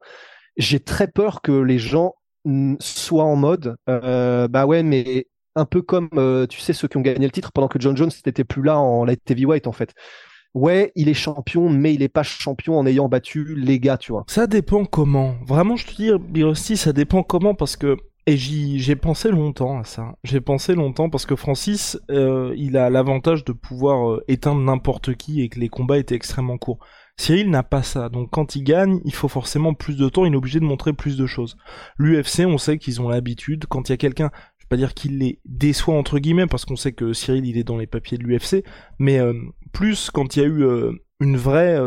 J'ai 0.57 0.81
très 0.81 1.09
peur 1.09 1.43
que 1.43 1.53
les 1.53 1.79
gens 1.79 2.15
soient 2.81 3.25
en 3.25 3.37
mode, 3.37 3.77
euh, 3.89 4.49
bah 4.49 4.67
ouais, 4.67 4.83
mais 4.83 5.27
un 5.55 5.65
peu 5.65 5.83
comme, 5.83 6.09
euh, 6.15 6.47
tu 6.47 6.61
sais, 6.61 6.73
ceux 6.73 6.89
qui 6.89 6.97
ont 6.97 7.03
gagné 7.03 7.27
le 7.27 7.33
titre 7.33 7.51
pendant 7.53 7.69
que 7.69 7.81
John 7.81 7.97
Jones 7.97 8.11
n'était 8.25 8.45
plus 8.45 8.63
là 8.63 8.79
en 8.79 9.05
light 9.05 9.29
heavyweight, 9.31 9.67
en 9.67 9.73
fait. 9.73 9.95
Ouais, 10.55 10.93
il 10.95 11.09
est 11.11 11.15
champion, 11.15 11.69
mais 11.69 11.93
il 11.93 12.03
est 12.03 12.09
pas 12.09 12.23
champion 12.23 12.79
en 12.79 12.87
ayant 12.87 13.09
battu 13.09 13.55
les 13.55 13.79
gars, 13.79 13.99
tu 13.99 14.13
vois. 14.13 14.25
Ça 14.29 14.47
dépend 14.47 14.87
comment. 14.87 15.35
Vraiment, 15.47 15.77
je 15.77 15.87
te 15.87 15.95
dis, 15.95 16.11
Birosti, 16.19 16.79
ça 16.79 16.95
dépend 16.95 17.23
comment 17.23 17.55
parce 17.55 17.77
que 17.77 17.97
et 18.29 18.37
j'ai 18.37 18.97
pensé 18.97 19.31
longtemps 19.31 19.79
à 19.79 19.85
ça. 19.85 20.17
J'ai 20.25 20.41
pensé 20.41 20.75
longtemps 20.75 21.09
parce 21.09 21.27
que 21.27 21.37
Francis, 21.37 21.97
euh, 22.11 22.53
il 22.57 22.77
a 22.77 22.91
l'avantage 22.91 23.45
de 23.45 23.53
pouvoir 23.53 24.11
euh, 24.11 24.25
éteindre 24.27 24.61
n'importe 24.61 25.15
qui 25.15 25.43
et 25.43 25.49
que 25.49 25.61
les 25.61 25.69
combats 25.69 25.99
étaient 25.99 26.17
extrêmement 26.17 26.59
courts. 26.59 26.81
Cyril 27.17 27.51
n'a 27.51 27.63
pas 27.63 27.85
ça, 27.85 28.09
donc 28.09 28.31
quand 28.31 28.57
il 28.57 28.65
gagne, 28.65 29.01
il 29.05 29.15
faut 29.15 29.29
forcément 29.29 29.75
plus 29.75 29.97
de 29.97 30.09
temps, 30.09 30.27
il 30.27 30.35
est 30.35 30.37
obligé 30.37 30.61
de 30.61 30.65
montrer 30.65 30.93
plus 30.93 31.17
de 31.17 31.27
choses. 31.27 31.57
L'UFC, 31.99 32.41
on 32.47 32.59
sait 32.59 32.79
qu'ils 32.79 33.01
ont 33.01 33.09
l'habitude, 33.09 33.65
quand 33.69 33.89
il 33.89 33.93
y 33.93 33.95
a 33.95 33.97
quelqu'un, 33.97 34.31
je 34.59 34.65
vais 34.65 34.69
pas 34.69 34.77
dire 34.77 34.93
qu'il 34.93 35.19
les 35.19 35.41
déçoit 35.47 35.95
entre 35.95 36.19
guillemets, 36.19 36.47
parce 36.47 36.67
qu'on 36.67 36.77
sait 36.77 36.93
que 36.93 37.15
Cyril 37.15 37.47
il 37.47 37.57
est 37.57 37.65
dans 37.65 37.79
les 37.79 37.87
papiers 37.87 38.19
de 38.19 38.25
l'UFC, 38.25 38.65
mais 38.99 39.19
euh, 39.19 39.33
plus 39.73 40.11
quand 40.11 40.37
il 40.37 40.43
y 40.43 40.45
a 40.45 40.49
eu 40.49 40.67
une 41.21 41.39
vraie 41.39 41.81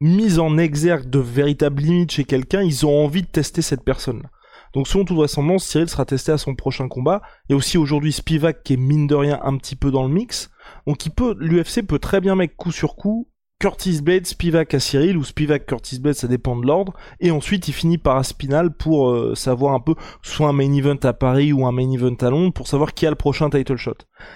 mise 0.00 0.40
en 0.40 0.58
exergue 0.58 1.08
de 1.08 1.20
véritables 1.20 1.82
limites 1.82 2.10
chez 2.10 2.24
quelqu'un, 2.24 2.62
ils 2.62 2.84
ont 2.84 3.04
envie 3.04 3.22
de 3.22 3.28
tester 3.28 3.62
cette 3.62 3.84
personne-là. 3.84 4.30
Donc 4.74 4.88
selon 4.88 5.04
toute 5.04 5.16
vraisemblance, 5.16 5.64
Cyril 5.64 5.88
sera 5.88 6.04
testé 6.04 6.32
à 6.32 6.38
son 6.38 6.54
prochain 6.54 6.88
combat. 6.88 7.22
A 7.50 7.54
aussi 7.54 7.78
aujourd'hui 7.78 8.12
Spivak 8.12 8.62
qui 8.64 8.74
est 8.74 8.76
mine 8.76 9.06
de 9.06 9.14
rien 9.14 9.40
un 9.42 9.56
petit 9.56 9.76
peu 9.76 9.90
dans 9.90 10.06
le 10.06 10.12
mix. 10.12 10.50
Donc 10.86 11.06
il 11.06 11.10
peut, 11.10 11.36
l'UFC 11.38 11.86
peut 11.86 11.98
très 11.98 12.20
bien 12.20 12.34
mettre 12.34 12.56
coup 12.56 12.72
sur 12.72 12.96
coup 12.96 13.28
Curtis 13.60 14.02
Blade, 14.02 14.26
Spivak 14.26 14.74
à 14.74 14.80
Cyril 14.80 15.16
ou 15.16 15.24
Spivak 15.24 15.64
Curtis 15.64 16.00
Blade, 16.00 16.16
ça 16.16 16.26
dépend 16.26 16.56
de 16.56 16.66
l'ordre. 16.66 16.92
Et 17.20 17.30
ensuite 17.30 17.68
il 17.68 17.72
finit 17.72 17.98
par 17.98 18.16
Aspinal 18.16 18.76
pour 18.76 19.10
euh, 19.10 19.34
savoir 19.36 19.74
un 19.74 19.80
peu 19.80 19.94
soit 20.22 20.48
un 20.48 20.52
main 20.52 20.72
event 20.72 20.98
à 21.04 21.12
Paris 21.12 21.52
ou 21.52 21.66
un 21.66 21.72
main 21.72 21.90
event 21.90 22.16
à 22.20 22.30
Londres 22.30 22.52
pour 22.52 22.66
savoir 22.66 22.94
qui 22.94 23.06
a 23.06 23.10
le 23.10 23.16
prochain 23.16 23.48
title 23.48 23.76
shot. 23.76 23.94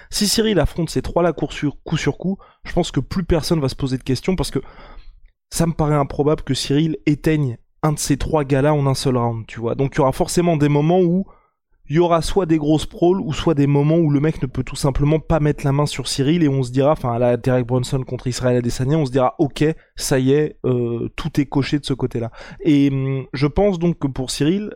Si 0.09 0.27
Cyril 0.27 0.59
affronte 0.59 0.89
ces 0.89 1.01
trois 1.01 1.21
là 1.21 1.33
coup 1.33 1.51
sur 1.51 1.83
coup, 1.83 1.97
sur 1.97 2.17
coup 2.17 2.37
je 2.63 2.71
pense 2.71 2.91
que 2.91 3.01
plus 3.01 3.25
personne 3.25 3.59
va 3.59 3.69
se 3.69 3.75
poser 3.75 3.97
de 3.97 4.03
questions 4.03 4.35
parce 4.35 4.51
que 4.51 4.59
ça 5.51 5.67
me 5.67 5.73
paraît 5.73 5.95
improbable 5.95 6.43
que 6.43 6.53
Cyril 6.53 6.97
éteigne 7.05 7.57
un 7.83 7.93
de 7.93 7.99
ces 7.99 8.17
trois 8.17 8.43
gars-là 8.43 8.73
en 8.73 8.85
un 8.87 8.93
seul 8.93 9.17
round, 9.17 9.45
tu 9.47 9.59
vois. 9.59 9.75
Donc 9.75 9.95
il 9.95 9.97
y 9.97 10.01
aura 10.01 10.11
forcément 10.11 10.57
des 10.57 10.69
moments 10.69 10.99
où 10.99 11.25
il 11.89 11.95
y 11.95 11.99
aura 11.99 12.21
soit 12.21 12.45
des 12.45 12.57
grosses 12.57 12.85
prouls 12.85 13.19
ou 13.19 13.33
soit 13.33 13.55
des 13.55 13.65
moments 13.65 13.97
où 13.97 14.11
le 14.11 14.19
mec 14.19 14.41
ne 14.43 14.47
peut 14.47 14.63
tout 14.63 14.75
simplement 14.75 15.19
pas 15.19 15.39
mettre 15.39 15.65
la 15.65 15.71
main 15.71 15.87
sur 15.87 16.07
Cyril 16.07 16.43
et 16.43 16.47
on 16.47 16.61
se 16.61 16.71
dira, 16.71 16.91
enfin 16.91 17.17
là 17.17 17.35
Derek 17.35 17.65
Brunson 17.65 18.03
contre 18.03 18.27
Israël 18.27 18.57
Adesanya, 18.57 18.97
on 18.97 19.05
se 19.05 19.11
dira 19.11 19.33
ok, 19.39 19.65
ça 19.95 20.19
y 20.19 20.31
est, 20.31 20.59
euh, 20.65 21.09
tout 21.15 21.41
est 21.41 21.47
coché 21.47 21.79
de 21.79 21.85
ce 21.85 21.93
côté-là. 21.93 22.31
Et 22.61 22.89
hum, 22.91 23.25
je 23.33 23.47
pense 23.47 23.79
donc 23.79 23.97
que 23.97 24.07
pour 24.07 24.29
Cyril, 24.29 24.75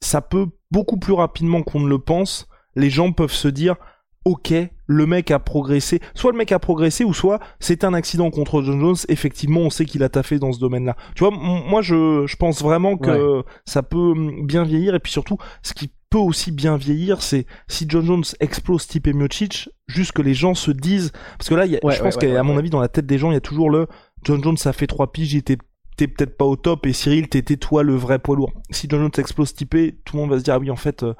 ça 0.00 0.20
peut 0.20 0.46
beaucoup 0.70 0.98
plus 0.98 1.12
rapidement 1.12 1.62
qu'on 1.62 1.80
ne 1.80 1.88
le 1.88 1.98
pense. 1.98 2.46
Les 2.76 2.90
gens 2.90 3.10
peuvent 3.10 3.32
se 3.32 3.48
dire 3.48 3.76
ok, 4.24 4.54
le 4.86 5.06
mec 5.06 5.30
a 5.30 5.38
progressé. 5.38 6.00
Soit 6.14 6.32
le 6.32 6.38
mec 6.38 6.52
a 6.52 6.58
progressé, 6.58 7.04
ou 7.04 7.12
soit 7.14 7.40
c'est 7.60 7.84
un 7.84 7.94
accident 7.94 8.30
contre 8.30 8.62
John 8.62 8.80
Jones. 8.80 8.96
Effectivement, 9.08 9.60
on 9.60 9.70
sait 9.70 9.84
qu'il 9.84 10.02
a 10.02 10.08
taffé 10.08 10.38
dans 10.38 10.52
ce 10.52 10.58
domaine-là. 10.60 10.96
Tu 11.14 11.24
vois, 11.24 11.30
moi, 11.32 11.82
je, 11.82 12.24
je 12.26 12.36
pense 12.36 12.62
vraiment 12.62 12.96
que 12.96 13.42
ça 13.64 13.82
peut 13.82 14.14
bien 14.42 14.64
vieillir. 14.64 14.94
Et 14.94 15.00
puis 15.00 15.12
surtout, 15.12 15.36
ce 15.62 15.74
qui 15.74 15.90
peut 16.10 16.18
aussi 16.18 16.52
bien 16.52 16.76
vieillir, 16.76 17.22
c'est 17.22 17.46
si 17.68 17.86
John 17.88 18.04
Jones 18.04 18.22
explose 18.40 18.82
Stipe 18.82 19.08
Miocic, 19.08 19.68
juste 19.88 20.12
que 20.12 20.22
les 20.22 20.34
gens 20.34 20.54
se 20.54 20.70
disent, 20.70 21.10
parce 21.38 21.48
que 21.48 21.54
là, 21.54 21.66
y 21.66 21.76
a- 21.76 21.84
Ouais, 21.84 21.94
je 21.94 22.02
pense 22.02 22.16
ouais, 22.16 22.32
qu'à 22.32 22.42
mon 22.42 22.56
avis, 22.56 22.70
dans 22.70 22.80
la 22.80 22.88
tête 22.88 23.06
des 23.06 23.18
gens, 23.18 23.30
il 23.30 23.34
y 23.34 23.36
a 23.36 23.40
toujours 23.40 23.68
le 23.68 23.88
John 24.22 24.42
Jones, 24.42 24.56
ça 24.56 24.72
fait 24.72 24.86
trois 24.86 25.10
piges, 25.12 25.34
il 25.34 25.38
était 25.38 25.58
t'es 25.96 26.08
peut-être 26.08 26.36
pas 26.36 26.44
au 26.44 26.56
top 26.56 26.86
et 26.86 26.92
Cyril 26.92 27.28
t'étais 27.28 27.56
toi 27.56 27.84
le 27.84 27.94
vrai 27.94 28.18
poids 28.18 28.34
lourd. 28.34 28.52
Si 28.70 28.88
John 28.90 29.00
Jones 29.00 29.10
explose 29.16 29.48
Stipe, 29.50 29.76
tout 30.04 30.16
le 30.16 30.22
monde 30.22 30.30
va 30.30 30.38
se 30.40 30.42
dire 30.44 30.54
ah 30.54 30.58
oui 30.58 30.68
en 30.70 30.74
fait 30.76 31.04
euh, 31.04 31.14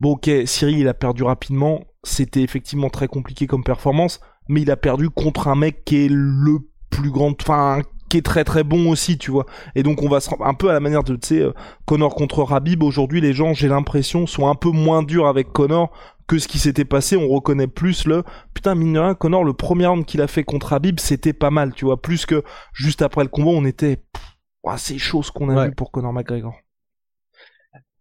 bon 0.00 0.12
ok 0.12 0.30
Cyril 0.46 0.78
il 0.78 0.88
a 0.88 0.94
perdu 0.94 1.24
rapidement, 1.24 1.84
c'était 2.04 2.42
effectivement 2.42 2.90
très 2.90 3.08
compliqué 3.08 3.46
comme 3.46 3.64
performance, 3.64 4.20
mais 4.48 4.62
il 4.62 4.70
a 4.70 4.76
perdu 4.76 5.10
contre 5.10 5.48
un 5.48 5.56
mec 5.56 5.84
qui 5.84 6.06
est 6.06 6.08
le 6.10 6.58
plus 6.90 7.10
grand, 7.10 7.32
enfin 7.42 7.82
qui 8.10 8.18
est 8.18 8.22
très 8.22 8.44
très 8.44 8.62
bon 8.62 8.90
aussi 8.90 9.18
tu 9.18 9.30
vois. 9.32 9.46
Et 9.74 9.82
donc 9.82 10.02
on 10.02 10.08
va 10.08 10.20
se 10.20 10.30
rendre 10.30 10.46
un 10.46 10.54
peu 10.54 10.70
à 10.70 10.72
la 10.74 10.80
manière 10.80 11.02
de 11.04 11.16
tu 11.16 11.28
sais 11.28 11.40
euh, 11.40 11.52
Connor 11.86 12.14
contre 12.14 12.42
Rabib. 12.42 12.82
Aujourd'hui 12.82 13.20
les 13.20 13.32
gens 13.32 13.54
j'ai 13.54 13.68
l'impression 13.68 14.26
sont 14.26 14.48
un 14.48 14.54
peu 14.54 14.70
moins 14.70 15.02
durs 15.02 15.26
avec 15.26 15.52
Connor 15.52 15.90
que 16.28 16.38
ce 16.38 16.48
qui 16.48 16.58
s'était 16.58 16.84
passé, 16.86 17.16
on 17.16 17.28
reconnaît 17.28 17.66
plus 17.66 18.06
le 18.06 18.22
putain 18.54 18.74
mine 18.74 18.94
de 18.94 18.98
rien 19.00 19.14
Connor 19.14 19.44
le 19.44 19.52
premier 19.54 19.86
round 19.86 20.04
qu'il 20.06 20.22
a 20.22 20.26
fait 20.28 20.44
contre 20.44 20.72
Habib 20.72 21.00
c'était 21.00 21.32
pas 21.34 21.50
mal 21.50 21.74
tu 21.74 21.84
vois 21.86 22.00
plus 22.00 22.24
que 22.26 22.42
juste 22.72 23.02
après 23.02 23.22
le 23.24 23.28
combat 23.28 23.50
on 23.50 23.64
était 23.64 24.02
ouah, 24.62 24.78
c'est 24.78 24.98
chaud 24.98 25.22
ce 25.22 25.32
qu'on 25.32 25.50
a 25.50 25.56
Ouais. 25.56 25.66
vu 25.66 25.72
pour 25.74 25.90
Connor 25.90 26.12
McGregor 26.12 26.54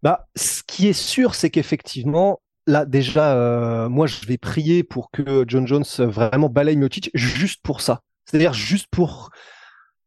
Bah, 0.02 0.28
ce 0.36 0.64
qui 0.64 0.88
est 0.90 0.94
sûr, 0.94 1.34
c'est 1.36 1.50
qu'effectivement, 1.50 2.42
là, 2.68 2.86
déjà, 2.86 3.36
euh, 3.36 3.90
moi, 3.90 4.08
je 4.08 4.26
vais 4.26 4.38
prier 4.38 4.84
pour 4.84 5.12
que 5.12 5.46
John 5.48 5.68
Jones 5.68 5.86
vraiment 6.00 6.50
balaye 6.50 6.78
Miocic 6.78 7.10
juste 7.14 7.62
pour 7.64 7.82
ça. 7.82 8.02
C'est-à-dire 8.26 8.54
juste 8.54 8.88
pour 8.90 9.30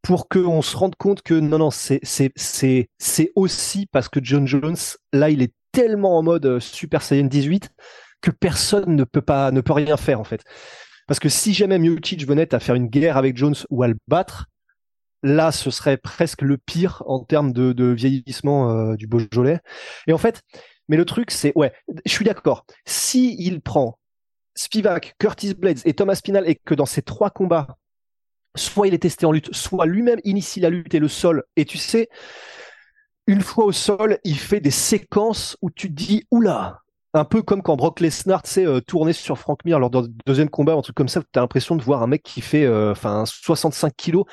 pour 0.03 0.29
qu'on 0.29 0.63
se 0.63 0.77
rende 0.77 0.95
compte 0.95 1.23
que 1.23 1.35
non, 1.35 1.59
non, 1.59 1.71
c'est 1.73 1.99
c'est 2.05 2.33
c'est 2.37 2.89
c'est 2.99 3.33
aussi 3.35 3.87
parce 3.87 4.09
que 4.09 4.21
John 4.23 4.47
Jones, 4.47 4.77
là, 5.13 5.31
il 5.31 5.43
est 5.43 5.53
tellement 5.73 6.17
en 6.17 6.23
mode 6.23 6.47
euh, 6.47 6.61
Super 6.61 7.03
Saiyan 7.03 7.25
18 7.25 7.71
que 8.23 8.31
personne 8.31 8.95
ne 8.95 9.05
peut 9.05 9.21
pas 9.21 9.51
ne 9.51 9.61
peut 9.61 9.73
rien 9.73 9.97
faire 9.97 10.21
en 10.21 10.25
fait. 10.25 10.43
Parce 11.07 11.21
que 11.21 11.29
si 11.29 11.55
jamais 11.55 11.79
Miocic 11.79 12.27
venait 12.27 12.55
à 12.55 12.61
faire 12.61 12.75
une 12.75 12.89
guerre 12.89 13.17
avec 13.17 13.37
Jones 13.37 13.55
ou 13.71 13.83
à 13.83 13.89
le 13.89 13.97
battre, 14.09 14.47
là, 15.23 15.53
ce 15.53 15.71
serait 15.71 15.97
presque 15.97 16.43
le 16.43 16.57
pire 16.57 17.03
en 17.07 17.21
termes 17.21 17.53
de, 17.53 17.73
de 17.73 17.87
vieillissement 17.87 18.71
euh, 18.71 18.97
du 18.97 19.07
Beaujolais. 19.07 19.61
Et 20.07 20.13
en 20.13 20.19
fait, 20.19 20.43
mais 20.89 20.97
le 20.97 21.05
truc, 21.05 21.31
c'est, 21.31 21.53
ouais, 21.57 21.73
je 22.05 22.11
suis 22.11 22.25
d'accord. 22.25 22.65
Si 22.85 23.37
il 23.39 23.61
prend 23.61 23.99
Spivak, 24.55 25.15
Curtis 25.19 25.55
Blades 25.55 25.81
et 25.85 25.95
Thomas 25.95 26.21
Pinal 26.23 26.49
et 26.49 26.57
que 26.57 26.75
dans 26.75 26.87
ces 26.87 27.03
trois 27.03 27.31
combats, 27.31 27.77
soit 28.55 28.89
il 28.89 28.95
est 28.95 28.99
testé 28.99 29.27
en 29.27 29.33
lutte, 29.33 29.55
soit 29.55 29.87
lui-même 29.87 30.21
initie 30.25 30.61
la 30.61 30.71
lutte 30.71 30.95
et 30.95 30.99
le 30.99 31.09
sol, 31.09 31.45
et 31.57 31.65
tu 31.65 31.79
sais, 31.79 32.09
une 33.27 33.43
fois 33.43 33.65
au 33.65 33.73
sol, 33.73 34.19
il 34.25 34.39
fait 34.39 34.61
des 34.61 34.71
séquences 34.71 35.57
où 35.61 35.71
tu 35.71 35.89
te 35.89 35.95
dis, 35.95 36.25
oula, 36.31 36.83
un 37.13 37.25
peu 37.25 37.43
comme 37.43 37.63
quand 37.63 37.77
Brock 37.77 38.01
Lesnar, 38.01 38.43
sais, 38.45 38.67
euh, 38.67 38.81
tournait 38.81 39.13
sur 39.13 39.39
Frank 39.39 39.65
Mir 39.65 39.79
lors 39.79 39.91
du 39.91 40.09
deuxième 40.27 40.49
combat, 40.49 40.75
un 40.75 40.83
truc 40.83 40.95
comme 40.95 41.09
ça, 41.09 41.21
tu 41.21 41.39
as 41.39 41.41
l'impression 41.41 41.77
de 41.77 41.83
voir 41.83 42.03
un 42.03 42.07
mec 42.07 42.23
qui 42.23 42.41
fait, 42.41 42.65
euh, 42.65 42.93
enfin, 42.93 43.25
65 43.27 43.95
kilos, 43.97 44.25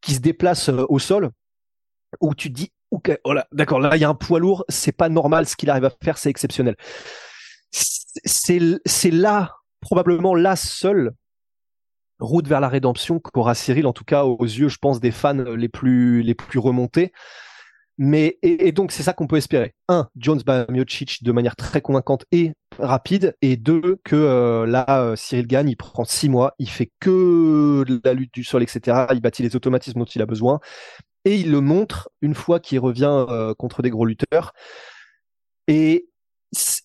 qui 0.00 0.14
se 0.14 0.20
déplace 0.20 0.68
euh, 0.68 0.84
au 0.88 0.98
sol, 0.98 1.30
où 2.20 2.34
tu 2.34 2.48
te 2.48 2.54
dis, 2.54 2.72
ok, 2.90 3.18
oh 3.24 3.34
d'accord, 3.52 3.80
là, 3.80 3.96
il 3.96 4.00
y 4.00 4.04
a 4.04 4.08
un 4.08 4.14
poids 4.14 4.40
lourd, 4.40 4.64
c'est 4.68 4.92
pas 4.92 5.08
normal, 5.08 5.46
ce 5.46 5.56
qu'il 5.56 5.70
arrive 5.70 5.84
à 5.84 5.92
faire, 6.02 6.18
c'est 6.18 6.30
exceptionnel. 6.30 6.76
C'est 7.72 9.10
là, 9.10 9.56
probablement 9.80 10.34
là 10.34 10.56
seul, 10.56 11.12
route 12.18 12.46
vers 12.46 12.60
la 12.60 12.68
rédemption 12.68 13.18
qu'aura 13.18 13.54
Cyril, 13.54 13.86
en 13.86 13.92
tout 13.92 14.04
cas 14.04 14.24
aux 14.24 14.44
yeux, 14.44 14.68
je 14.68 14.78
pense, 14.78 15.00
des 15.00 15.10
fans 15.10 15.34
les 15.34 15.68
plus, 15.68 16.22
les 16.22 16.34
plus 16.34 16.58
remontés. 16.58 17.12
Mais, 18.02 18.38
et, 18.40 18.72
donc, 18.72 18.92
c'est 18.92 19.02
ça 19.02 19.12
qu'on 19.12 19.26
peut 19.26 19.36
espérer. 19.36 19.74
Un, 19.88 20.08
Jones 20.16 20.40
bat 20.46 20.64
Miocic 20.70 21.22
de 21.22 21.32
manière 21.32 21.54
très 21.54 21.82
convaincante 21.82 22.24
et 22.32 22.52
rapide. 22.78 23.36
Et 23.42 23.58
deux, 23.58 24.00
que 24.04 24.16
euh, 24.16 24.64
là, 24.64 24.86
euh, 25.02 25.16
Cyril 25.16 25.46
gagne, 25.46 25.68
il 25.68 25.76
prend 25.76 26.04
six 26.04 26.30
mois, 26.30 26.54
il 26.58 26.70
fait 26.70 26.90
que 26.98 27.84
la 28.02 28.14
lutte 28.14 28.32
du 28.32 28.42
sol, 28.42 28.62
etc. 28.62 29.06
Il 29.12 29.20
bâtit 29.20 29.42
les 29.42 29.54
automatismes 29.54 29.98
dont 29.98 30.06
il 30.06 30.22
a 30.22 30.26
besoin. 30.26 30.60
Et 31.24 31.36
il 31.36 31.50
le 31.50 31.60
montre 31.60 32.10
une 32.22 32.34
fois 32.34 32.60
qu'il 32.60 32.78
revient 32.78 33.26
euh, 33.28 33.54
contre 33.54 33.82
des 33.82 33.90
gros 33.90 34.06
lutteurs. 34.06 34.52
Et 35.68 36.08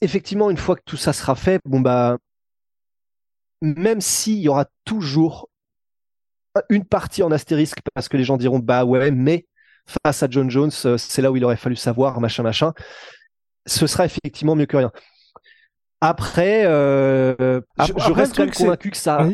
effectivement, 0.01 0.49
une 0.49 0.57
fois 0.57 0.75
que 0.75 0.83
tout 0.85 0.97
ça 0.97 1.13
sera 1.13 1.35
fait, 1.35 1.59
bon 1.65 1.79
bah, 1.79 2.17
même 3.61 4.01
s'il 4.01 4.39
y 4.39 4.49
aura 4.49 4.65
toujours 4.83 5.49
une 6.69 6.85
partie 6.85 7.23
en 7.23 7.31
astérisque 7.31 7.79
parce 7.93 8.07
que 8.07 8.17
les 8.17 8.23
gens 8.23 8.37
diront 8.37 8.59
bah 8.59 8.85
ouais, 8.85 9.11
mais 9.11 9.45
face 10.03 10.23
à 10.23 10.27
John 10.29 10.49
Jones, 10.49 10.71
euh, 10.85 10.97
c'est 10.97 11.21
là 11.21 11.31
où 11.31 11.35
il 11.35 11.43
aurait 11.43 11.57
fallu 11.57 11.75
savoir, 11.75 12.19
machin, 12.19 12.43
machin. 12.43 12.73
Ce 13.65 13.87
sera 13.87 14.05
effectivement 14.05 14.55
mieux 14.55 14.65
que 14.65 14.77
rien. 14.77 14.91
Après, 16.01 16.65
euh, 16.65 17.61
je, 17.79 18.11
reste 18.11 18.35
quand 18.35 18.43
même 18.43 18.53
convaincu 18.53 18.91
que 18.91 18.97
ça. 18.97 19.27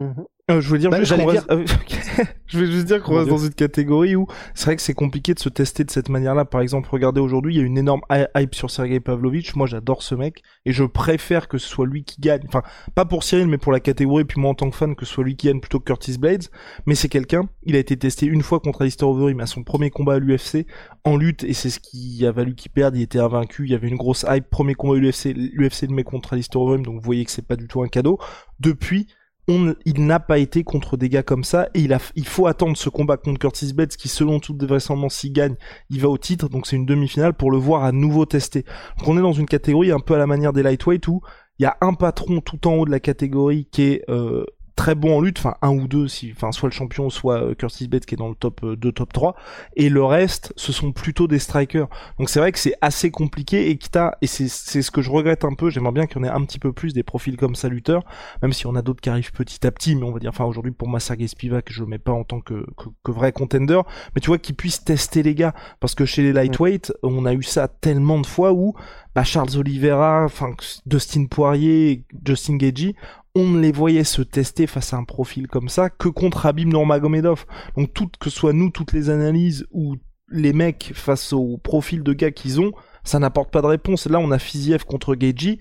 Mhm. 0.00 0.24
Euh, 0.50 0.60
je 0.60 0.68
veux 0.68 0.78
dire, 0.78 0.90
bah, 0.90 1.02
juste 1.02 1.14
je 2.46 2.58
vais 2.58 2.66
juste 2.66 2.84
dire 2.84 3.02
qu'on 3.02 3.16
reste 3.16 3.30
dans 3.30 3.38
une 3.38 3.54
catégorie 3.54 4.14
où 4.14 4.26
c'est 4.52 4.66
vrai 4.66 4.76
que 4.76 4.82
c'est 4.82 4.92
compliqué 4.92 5.32
de 5.32 5.38
se 5.38 5.48
tester 5.48 5.84
de 5.84 5.90
cette 5.90 6.10
manière-là. 6.10 6.44
Par 6.44 6.60
exemple, 6.60 6.86
regardez 6.92 7.18
aujourd'hui, 7.18 7.54
il 7.54 7.56
y 7.56 7.60
a 7.62 7.64
une 7.64 7.78
énorme 7.78 8.02
hype 8.10 8.54
sur 8.54 8.70
Sergei 8.70 9.00
Pavlovich. 9.00 9.56
Moi, 9.56 9.66
j'adore 9.66 10.02
ce 10.02 10.14
mec 10.14 10.42
et 10.66 10.72
je 10.72 10.84
préfère 10.84 11.48
que 11.48 11.56
ce 11.56 11.66
soit 11.66 11.86
lui 11.86 12.04
qui 12.04 12.20
gagne. 12.20 12.42
Enfin, 12.46 12.62
pas 12.94 13.06
pour 13.06 13.24
Cyril, 13.24 13.48
mais 13.48 13.56
pour 13.56 13.72
la 13.72 13.80
catégorie. 13.80 14.26
Puis 14.26 14.38
moi, 14.38 14.50
en 14.50 14.54
tant 14.54 14.68
que 14.68 14.76
fan, 14.76 14.94
que 14.94 15.06
ce 15.06 15.14
soit 15.14 15.24
lui 15.24 15.34
qui 15.34 15.46
gagne 15.46 15.60
plutôt 15.60 15.80
que 15.80 15.86
Curtis 15.86 16.18
Blades. 16.18 16.44
Mais 16.84 16.94
c'est 16.94 17.08
quelqu'un. 17.08 17.48
Il 17.62 17.74
a 17.74 17.78
été 17.78 17.96
testé 17.96 18.26
une 18.26 18.42
fois 18.42 18.60
contre 18.60 18.82
Alistair 18.82 19.08
Overeem 19.08 19.40
à 19.40 19.46
son 19.46 19.64
premier 19.64 19.88
combat 19.88 20.14
à 20.14 20.18
l'UFC 20.18 20.66
en 21.04 21.16
lutte 21.16 21.42
et 21.44 21.54
c'est 21.54 21.70
ce 21.70 21.80
qui 21.80 22.26
a 22.26 22.32
valu 22.32 22.54
qu'il 22.54 22.70
perde. 22.70 22.96
Il 22.96 23.02
était 23.02 23.18
invaincu. 23.18 23.64
Il 23.64 23.70
y 23.70 23.74
avait 23.74 23.88
une 23.88 23.96
grosse 23.96 24.26
hype. 24.28 24.50
Premier 24.50 24.74
combat 24.74 24.96
à 24.96 24.98
l'UFC. 24.98 25.32
L'UFC 25.34 25.88
le 25.88 25.94
met 25.94 26.04
contre 26.04 26.34
Alistair 26.34 26.60
Overeem. 26.60 26.84
Donc 26.84 26.96
vous 26.96 27.04
voyez 27.04 27.24
que 27.24 27.30
c'est 27.30 27.46
pas 27.46 27.56
du 27.56 27.66
tout 27.66 27.82
un 27.82 27.88
cadeau. 27.88 28.18
Depuis, 28.60 29.06
il 29.46 30.06
n'a 30.06 30.20
pas 30.20 30.38
été 30.38 30.64
contre 30.64 30.96
des 30.96 31.08
gars 31.08 31.22
comme 31.22 31.44
ça 31.44 31.68
et 31.74 31.80
il, 31.80 32.26
faut 32.26 32.46
attendre 32.46 32.76
ce 32.76 32.88
combat 32.88 33.16
contre 33.16 33.38
Curtis 33.38 33.74
Bates 33.74 33.96
qui 33.96 34.08
selon 34.08 34.40
toute 34.40 34.62
vraisemblance 34.64 35.16
s'il 35.16 35.32
gagne 35.32 35.56
il 35.90 36.00
va 36.00 36.08
au 36.08 36.16
titre. 36.16 36.48
Donc 36.48 36.66
c'est 36.66 36.76
une 36.76 36.86
demi-finale 36.86 37.34
pour 37.34 37.50
le 37.50 37.58
voir 37.58 37.84
à 37.84 37.92
nouveau 37.92 38.24
tester. 38.24 38.64
Donc 38.98 39.08
on 39.08 39.18
est 39.18 39.22
dans 39.22 39.32
une 39.32 39.46
catégorie 39.46 39.92
un 39.92 40.00
peu 40.00 40.14
à 40.14 40.18
la 40.18 40.26
manière 40.26 40.52
des 40.52 40.62
lightweight 40.62 41.06
où 41.08 41.20
il 41.58 41.64
y 41.64 41.66
a 41.66 41.76
un 41.82 41.94
patron 41.94 42.40
tout 42.40 42.66
en 42.66 42.74
haut 42.74 42.86
de 42.86 42.90
la 42.90 43.00
catégorie 43.00 43.68
qui 43.70 43.82
est 43.82 44.04
euh, 44.08 44.44
très 44.76 44.94
bon 44.94 45.16
en 45.16 45.20
lutte, 45.20 45.38
enfin 45.38 45.54
un 45.62 45.70
ou 45.70 45.86
deux, 45.86 46.08
si, 46.08 46.32
enfin 46.34 46.52
soit 46.52 46.68
le 46.68 46.74
champion, 46.74 47.10
soit 47.10 47.42
euh, 47.42 47.54
Curtis 47.54 47.88
Bates 47.88 48.06
qui 48.06 48.14
est 48.14 48.18
dans 48.18 48.28
le 48.28 48.34
top 48.34 48.64
2, 48.64 48.88
euh, 48.88 48.92
top 48.92 49.12
3, 49.12 49.36
et 49.76 49.88
le 49.88 50.04
reste, 50.04 50.52
ce 50.56 50.72
sont 50.72 50.92
plutôt 50.92 51.28
des 51.28 51.38
strikers. 51.38 51.88
Donc 52.18 52.28
c'est 52.28 52.40
vrai 52.40 52.52
que 52.52 52.58
c'est 52.58 52.74
assez 52.80 53.10
compliqué 53.10 53.70
et 53.70 53.76
quitte 53.76 53.98
et 54.20 54.26
c'est, 54.26 54.48
c'est 54.48 54.82
ce 54.82 54.90
que 54.90 55.02
je 55.02 55.10
regrette 55.10 55.44
un 55.44 55.54
peu, 55.54 55.70
j'aimerais 55.70 55.92
bien 55.92 56.06
qu'il 56.06 56.16
y 56.16 56.20
en 56.20 56.24
ait 56.24 56.28
un 56.30 56.44
petit 56.44 56.58
peu 56.58 56.72
plus 56.72 56.92
des 56.92 57.04
profils 57.04 57.36
comme 57.36 57.54
ça 57.54 57.68
lutteurs, 57.68 58.02
même 58.42 58.52
si 58.52 58.66
on 58.66 58.74
a 58.74 58.82
d'autres 58.82 59.00
qui 59.00 59.10
arrivent 59.10 59.32
petit 59.32 59.64
à 59.66 59.70
petit, 59.70 59.94
mais 59.94 60.02
on 60.02 60.12
va 60.12 60.18
dire, 60.18 60.30
enfin 60.30 60.44
aujourd'hui 60.44 60.72
pour 60.72 60.88
moi 60.88 60.98
Sergei 60.98 61.28
Spivak, 61.28 61.70
je 61.70 61.80
le 61.80 61.86
mets 61.86 61.98
pas 61.98 62.12
en 62.12 62.24
tant 62.24 62.40
que, 62.40 62.66
que, 62.76 63.12
vrai 63.12 63.30
contender, 63.30 63.80
mais 64.14 64.20
tu 64.20 64.28
vois 64.28 64.38
qu'ils 64.38 64.56
puissent 64.56 64.82
tester 64.82 65.22
les 65.22 65.36
gars, 65.36 65.54
parce 65.78 65.94
que 65.94 66.04
chez 66.04 66.22
les 66.22 66.32
lightweight, 66.32 66.92
on 67.04 67.26
a 67.26 67.32
eu 67.32 67.44
ça 67.44 67.68
tellement 67.68 68.20
de 68.20 68.26
fois 68.26 68.52
où 68.52 68.74
bah, 69.14 69.22
Charles 69.22 69.56
Oliveira, 69.56 70.24
enfin 70.24 70.54
Dustin 70.86 71.26
Poirier, 71.26 72.04
Justin 72.24 72.56
Gagey, 72.56 72.96
on 73.34 73.48
ne 73.48 73.60
les 73.60 73.72
voyait 73.72 74.04
se 74.04 74.22
tester 74.22 74.66
face 74.66 74.92
à 74.92 74.96
un 74.96 75.04
profil 75.04 75.48
comme 75.48 75.68
ça 75.68 75.90
que 75.90 76.08
contre 76.08 76.46
Abim 76.46 76.66
Nurmagomedov. 76.66 77.46
Donc 77.76 77.92
tout, 77.92 78.08
que 78.20 78.30
soit 78.30 78.52
nous, 78.52 78.70
toutes 78.70 78.92
les 78.92 79.10
analyses 79.10 79.66
ou 79.72 79.96
les 80.28 80.52
mecs 80.52 80.92
face 80.94 81.32
au 81.32 81.58
profil 81.58 82.02
de 82.02 82.12
gars 82.12 82.30
qu'ils 82.30 82.60
ont, 82.60 82.72
ça 83.02 83.18
n'apporte 83.18 83.50
pas 83.50 83.62
de 83.62 83.66
réponse. 83.66 84.06
Là, 84.06 84.18
on 84.20 84.30
a 84.30 84.38
Fiziev 84.38 84.84
contre 84.84 85.16
Geji. 85.18 85.58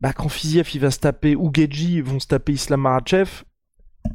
Bah, 0.00 0.12
quand 0.12 0.28
Fiziev 0.28 0.68
il 0.74 0.80
va 0.80 0.90
se 0.90 0.98
taper 0.98 1.36
ou 1.36 1.50
Geji 1.52 2.00
vont 2.00 2.20
se 2.20 2.26
taper 2.26 2.52
Islam 2.52 2.82
Marachev, 2.82 3.44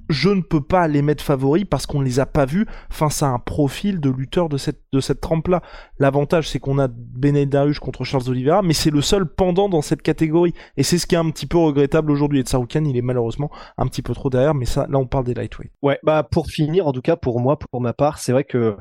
je 0.10 0.30
ne 0.30 0.42
peux 0.42 0.62
pas 0.62 0.88
les 0.88 1.02
mettre 1.02 1.24
favoris 1.24 1.66
parce 1.70 1.86
qu'on 1.86 2.00
ne 2.00 2.06
les 2.06 2.20
a 2.20 2.26
pas 2.26 2.46
vus 2.46 2.66
face 2.90 3.24
à 3.24 3.28
un 3.28 3.40
profil 3.40 4.00
de 4.00 4.10
lutteur 4.10 4.50
de 4.50 4.58
cette, 4.58 4.82
de 4.92 5.00
cette 5.00 5.22
trempe-là. 5.22 5.62
L'avantage, 6.00 6.50
c'est 6.50 6.60
qu'on 6.60 6.80
a 6.80 6.88
Benet 6.88 7.46
Darush 7.46 7.80
contre 7.80 8.04
Charles 8.04 8.30
Oliveira, 8.30 8.62
mais 8.62 8.74
c'est 8.74 8.90
le 8.90 9.02
seul 9.02 9.26
pendant 9.26 9.70
dans 9.70 9.82
cette 9.82 10.02
catégorie. 10.02 10.54
Et 10.78 10.84
c'est 10.84 10.98
ce 10.98 11.08
qui 11.08 11.16
est 11.16 11.18
un 11.20 11.30
petit 11.30 11.48
peu 11.48 11.58
regrettable 11.58 12.12
aujourd'hui. 12.12 12.40
Et 12.40 12.44
Tsaroukan, 12.44 12.84
il 12.86 12.98
est 12.98 13.02
malheureusement 13.02 13.50
un 13.78 13.88
petit 13.88 14.02
peu 14.02 14.14
trop 14.14 14.30
derrière, 14.30 14.54
mais 14.54 14.66
ça, 14.66 14.88
là, 14.90 14.98
on 14.98 15.08
parle 15.08 15.26
des 15.26 15.34
lightweight. 15.34 15.72
Ouais, 15.82 16.00
bah, 16.04 16.24
pour 16.24 16.48
finir, 16.48 16.88
en 16.88 16.92
tout 16.92 17.02
cas, 17.02 17.16
pour 17.16 17.40
moi, 17.40 17.58
pour 17.58 17.82
ma 17.82 17.94
part, 17.94 18.20
c'est 18.20 18.32
vrai 18.32 18.44
que, 18.44 18.76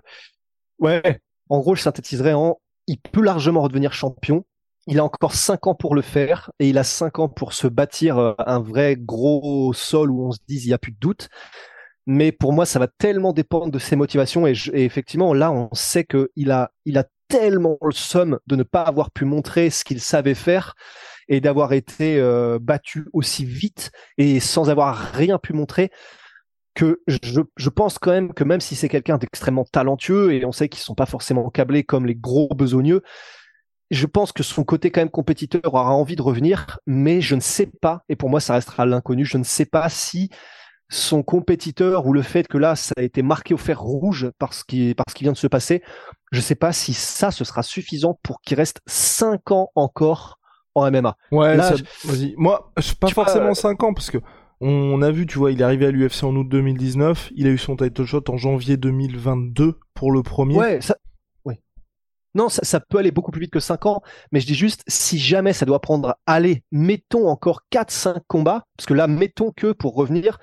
ouais, 0.78 1.20
en 1.48 1.60
gros, 1.60 1.74
je 1.74 1.82
synthétiserais 1.82 2.32
en, 2.32 2.58
il 2.86 2.98
peut 2.98 3.22
largement 3.22 3.62
redevenir 3.62 3.92
champion, 3.92 4.44
il 4.86 4.98
a 4.98 5.04
encore 5.04 5.34
cinq 5.34 5.66
ans 5.66 5.74
pour 5.74 5.94
le 5.94 6.02
faire 6.02 6.50
et 6.58 6.68
il 6.68 6.78
a 6.78 6.84
cinq 6.84 7.18
ans 7.18 7.28
pour 7.28 7.52
se 7.52 7.66
bâtir 7.66 8.18
euh, 8.18 8.34
un 8.38 8.60
vrai 8.60 8.96
gros 8.98 9.72
sol 9.72 10.10
où 10.10 10.26
on 10.26 10.32
se 10.32 10.38
dise 10.48 10.64
il 10.64 10.68
n'y 10.68 10.74
a 10.74 10.78
plus 10.78 10.92
de 10.92 10.98
doute. 10.98 11.28
Mais 12.06 12.32
pour 12.32 12.52
moi, 12.52 12.66
ça 12.66 12.80
va 12.80 12.88
tellement 12.88 13.32
dépendre 13.32 13.70
de 13.70 13.78
ses 13.78 13.94
motivations 13.94 14.46
et, 14.46 14.54
effectivement, 14.72 15.34
là, 15.34 15.52
on 15.52 15.68
sait 15.72 16.04
qu'il 16.04 16.50
a, 16.50 16.72
il 16.84 16.98
a 16.98 17.04
tellement 17.28 17.78
le 17.80 17.92
somme 17.92 18.40
de 18.48 18.56
ne 18.56 18.64
pas 18.64 18.82
avoir 18.82 19.12
pu 19.12 19.24
montrer 19.24 19.70
ce 19.70 19.84
qu'il 19.84 20.00
savait 20.00 20.34
faire 20.34 20.74
et 21.28 21.40
d'avoir 21.40 21.72
été 21.72 22.18
euh, 22.18 22.58
battu 22.60 23.06
aussi 23.12 23.44
vite 23.44 23.92
et 24.18 24.40
sans 24.40 24.68
avoir 24.68 24.96
rien 24.96 25.38
pu 25.38 25.52
montrer 25.52 25.90
que 26.74 27.02
je, 27.06 27.40
je 27.56 27.68
pense 27.68 27.98
quand 27.98 28.10
même 28.10 28.32
que 28.34 28.44
même 28.44 28.60
si 28.60 28.74
c'est 28.74 28.88
quelqu'un 28.88 29.18
d'extrêmement 29.18 29.64
talentueux 29.64 30.32
et 30.32 30.44
on 30.44 30.52
sait 30.52 30.68
qu'ils 30.68 30.82
sont 30.82 30.94
pas 30.94 31.06
forcément 31.06 31.50
câblés 31.50 31.84
comme 31.84 32.06
les 32.06 32.14
gros 32.14 32.48
besogneux, 32.48 33.02
je 33.92 34.06
pense 34.06 34.32
que 34.32 34.42
son 34.42 34.64
côté 34.64 34.90
quand 34.90 35.02
même 35.02 35.10
compétiteur 35.10 35.62
aura 35.66 35.92
envie 35.92 36.16
de 36.16 36.22
revenir, 36.22 36.78
mais 36.86 37.20
je 37.20 37.34
ne 37.34 37.40
sais 37.40 37.70
pas, 37.80 38.02
et 38.08 38.16
pour 38.16 38.30
moi 38.30 38.40
ça 38.40 38.54
restera 38.54 38.86
l'inconnu, 38.86 39.24
je 39.24 39.36
ne 39.38 39.44
sais 39.44 39.66
pas 39.66 39.88
si 39.88 40.30
son 40.88 41.22
compétiteur 41.22 42.06
ou 42.06 42.12
le 42.12 42.22
fait 42.22 42.48
que 42.48 42.58
là 42.58 42.74
ça 42.74 42.94
a 42.96 43.02
été 43.02 43.22
marqué 43.22 43.54
au 43.54 43.58
fer 43.58 43.80
rouge 43.80 44.30
par 44.38 44.54
ce 44.54 44.64
qui, 44.64 44.94
par 44.94 45.06
qui 45.06 45.24
vient 45.24 45.32
de 45.32 45.36
se 45.38 45.46
passer, 45.46 45.82
je 46.32 46.38
ne 46.38 46.42
sais 46.42 46.54
pas 46.54 46.72
si 46.72 46.94
ça 46.94 47.30
ce 47.30 47.44
sera 47.44 47.62
suffisant 47.62 48.18
pour 48.22 48.40
qu'il 48.40 48.56
reste 48.56 48.80
5 48.86 49.50
ans 49.52 49.70
encore 49.74 50.38
en 50.74 50.90
MMA. 50.90 51.16
Ouais, 51.30 51.56
vas-y. 51.56 52.34
Moi, 52.38 52.72
pas 52.98 53.08
forcément 53.08 53.54
5 53.54 53.82
ans 53.82 53.94
parce 53.94 54.10
que 54.10 54.18
on 54.64 55.02
a 55.02 55.10
vu, 55.10 55.26
tu 55.26 55.38
vois, 55.38 55.50
il 55.50 55.60
est 55.60 55.64
arrivé 55.64 55.86
à 55.86 55.90
l'UFC 55.90 56.22
en 56.22 56.36
août 56.36 56.48
2019, 56.48 57.32
il 57.34 57.48
a 57.48 57.50
eu 57.50 57.58
son 57.58 57.76
title 57.76 58.04
shot 58.04 58.22
en 58.28 58.36
janvier 58.36 58.76
2022 58.76 59.76
pour 59.92 60.12
le 60.12 60.22
premier. 60.22 60.56
Ouais, 60.56 60.80
ça, 60.80 60.96
non, 62.34 62.48
ça, 62.48 62.80
peut 62.80 62.98
aller 62.98 63.10
beaucoup 63.10 63.30
plus 63.30 63.42
vite 63.42 63.52
que 63.52 63.60
5 63.60 63.86
ans, 63.86 64.02
mais 64.30 64.40
je 64.40 64.46
dis 64.46 64.54
juste, 64.54 64.82
si 64.86 65.18
jamais 65.18 65.52
ça 65.52 65.66
doit 65.66 65.80
prendre, 65.80 66.16
allez, 66.26 66.64
mettons 66.72 67.28
encore 67.28 67.62
4-5 67.70 68.20
combats, 68.26 68.64
parce 68.76 68.86
que 68.86 68.94
là, 68.94 69.06
mettons 69.06 69.52
que 69.52 69.72
pour 69.72 69.94
revenir, 69.94 70.38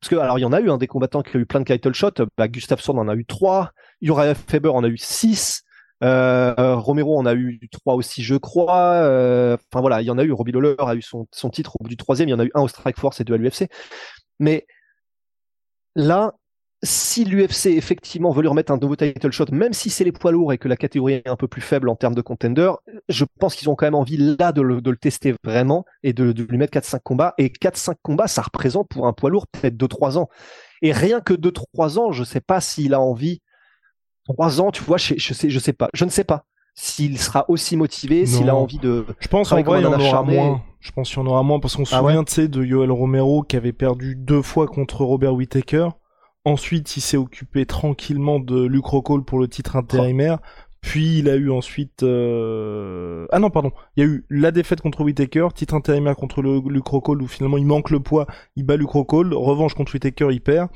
parce 0.00 0.10
que 0.10 0.16
alors 0.16 0.38
il 0.38 0.42
y 0.42 0.44
en 0.44 0.52
a 0.52 0.60
eu 0.60 0.70
hein, 0.70 0.78
des 0.78 0.88
combattants 0.88 1.22
qui 1.22 1.36
ont 1.36 1.40
eu 1.40 1.46
plein 1.46 1.60
de 1.60 1.64
title 1.64 1.94
shots, 1.94 2.26
bah, 2.36 2.48
Gustafsson 2.48 2.98
en 2.98 3.08
a 3.08 3.14
eu 3.14 3.24
3, 3.24 3.72
Uriah 4.02 4.34
Faber 4.34 4.70
en 4.70 4.84
a 4.84 4.88
eu 4.88 4.98
6, 4.98 5.64
euh, 6.02 6.74
Romero 6.76 7.16
en 7.16 7.26
a 7.26 7.34
eu 7.34 7.60
3 7.70 7.94
aussi, 7.94 8.22
je 8.22 8.34
crois. 8.34 8.94
Euh, 9.04 9.56
enfin 9.72 9.80
voilà, 9.80 10.02
il 10.02 10.06
y 10.06 10.10
en 10.10 10.18
a 10.18 10.24
eu. 10.24 10.32
Robbie 10.32 10.52
Lawler 10.52 10.74
a 10.78 10.94
eu 10.94 11.02
son, 11.02 11.26
son 11.30 11.50
titre 11.50 11.76
au 11.78 11.84
bout 11.84 11.88
du 11.88 11.96
troisième. 11.96 12.28
Il 12.28 12.32
y 12.32 12.34
en 12.34 12.40
a 12.40 12.44
eu 12.44 12.50
un 12.54 12.62
au 12.62 12.68
Strike 12.68 12.98
Force 12.98 13.20
et 13.20 13.24
deux 13.24 13.34
à 13.34 13.36
l'UFC. 13.36 13.68
Mais 14.40 14.66
là, 15.94 16.34
si 16.84 17.24
l'UFC 17.24 17.66
effectivement 17.66 18.32
veut 18.32 18.42
lui 18.42 18.48
remettre 18.48 18.72
un 18.72 18.76
nouveau 18.76 18.96
title 18.96 19.30
shot, 19.30 19.46
même 19.52 19.72
si 19.72 19.88
c'est 19.88 20.02
les 20.02 20.10
poids 20.10 20.32
lourds 20.32 20.52
et 20.52 20.58
que 20.58 20.66
la 20.66 20.76
catégorie 20.76 21.14
est 21.14 21.28
un 21.28 21.36
peu 21.36 21.46
plus 21.46 21.60
faible 21.60 21.88
en 21.88 21.94
termes 21.94 22.14
de 22.14 22.22
contender, 22.22 22.72
je 23.08 23.24
pense 23.38 23.54
qu'ils 23.54 23.70
ont 23.70 23.76
quand 23.76 23.86
même 23.86 23.94
envie 23.94 24.16
là 24.16 24.50
de 24.52 24.62
le, 24.62 24.82
tester 24.96 25.34
vraiment 25.44 25.84
et 26.02 26.12
de, 26.12 26.32
lui 26.42 26.58
mettre 26.58 26.76
4-5 26.76 27.00
combats. 27.02 27.34
Et 27.38 27.48
4-5 27.48 27.94
combats, 28.02 28.26
ça 28.26 28.42
représente 28.42 28.88
pour 28.88 29.06
un 29.06 29.12
poids 29.12 29.30
lourd 29.30 29.46
peut-être 29.46 29.76
2-3 29.76 30.18
ans. 30.18 30.28
Et 30.82 30.92
rien 30.92 31.20
que 31.20 31.34
2-3 31.34 31.98
ans, 31.98 32.12
je 32.12 32.24
sais 32.24 32.40
pas 32.40 32.60
s'il 32.60 32.94
a 32.94 33.00
envie. 33.00 33.42
3 34.24 34.60
ans, 34.60 34.70
tu 34.72 34.82
vois, 34.82 34.98
je, 34.98 35.14
je, 35.16 35.34
sais, 35.34 35.50
je 35.50 35.58
sais 35.60 35.72
pas. 35.72 35.88
Je 35.94 36.04
ne 36.04 36.10
sais 36.10 36.24
pas 36.24 36.46
s'il 36.74 37.18
sera 37.18 37.44
aussi 37.48 37.76
motivé, 37.76 38.24
s'il 38.24 38.48
a 38.48 38.56
envie 38.56 38.78
de. 38.78 39.04
Je 39.20 39.28
pense 39.28 39.52
en 39.52 39.62
vrai, 39.62 39.80
il 39.80 39.84
y 39.84 39.86
en 39.86 40.00
aura 40.00 40.22
moins. 40.22 40.62
Je 40.80 40.90
pense 40.90 41.10
qu'il 41.10 41.18
y 41.18 41.22
en 41.22 41.26
aura 41.26 41.42
moins 41.42 41.60
parce 41.60 41.76
qu'on 41.76 41.84
se 41.84 41.94
ah 41.94 41.98
souvient, 41.98 42.24
tu 42.24 42.32
sais, 42.32 42.48
de 42.48 42.64
Yoel 42.64 42.90
Romero 42.90 43.42
qui 43.42 43.56
avait 43.56 43.72
perdu 43.72 44.16
deux 44.16 44.42
fois 44.42 44.66
contre 44.66 45.04
Robert 45.04 45.34
Whittaker. 45.34 45.88
Ensuite, 46.44 46.96
il 46.96 47.00
s'est 47.00 47.16
occupé 47.16 47.66
tranquillement 47.66 48.40
de 48.40 48.64
Luke 48.64 48.86
Rockhold 48.86 49.24
pour 49.24 49.38
le 49.38 49.48
titre 49.48 49.76
intérimaire. 49.76 50.38
Puis 50.80 51.20
il 51.20 51.28
a 51.28 51.36
eu 51.36 51.50
ensuite... 51.50 52.02
Euh... 52.02 53.26
Ah 53.30 53.38
non, 53.38 53.50
pardon. 53.50 53.70
Il 53.96 54.04
y 54.04 54.06
a 54.06 54.10
eu 54.10 54.26
la 54.28 54.50
défaite 54.50 54.80
contre 54.80 55.02
Whitaker, 55.02 55.48
titre 55.54 55.74
intérimaire 55.74 56.16
contre 56.16 56.42
le 56.42 56.50
où 56.50 57.26
finalement 57.28 57.56
il 57.56 57.66
manque 57.66 57.90
le 57.90 58.00
poids, 58.00 58.26
il 58.56 58.64
bat 58.66 58.76
Luke 58.76 58.90
Rockhold, 58.90 59.32
revanche 59.32 59.74
contre 59.74 59.94
Whitaker, 59.94 60.28
il 60.32 60.40
perd. 60.40 60.68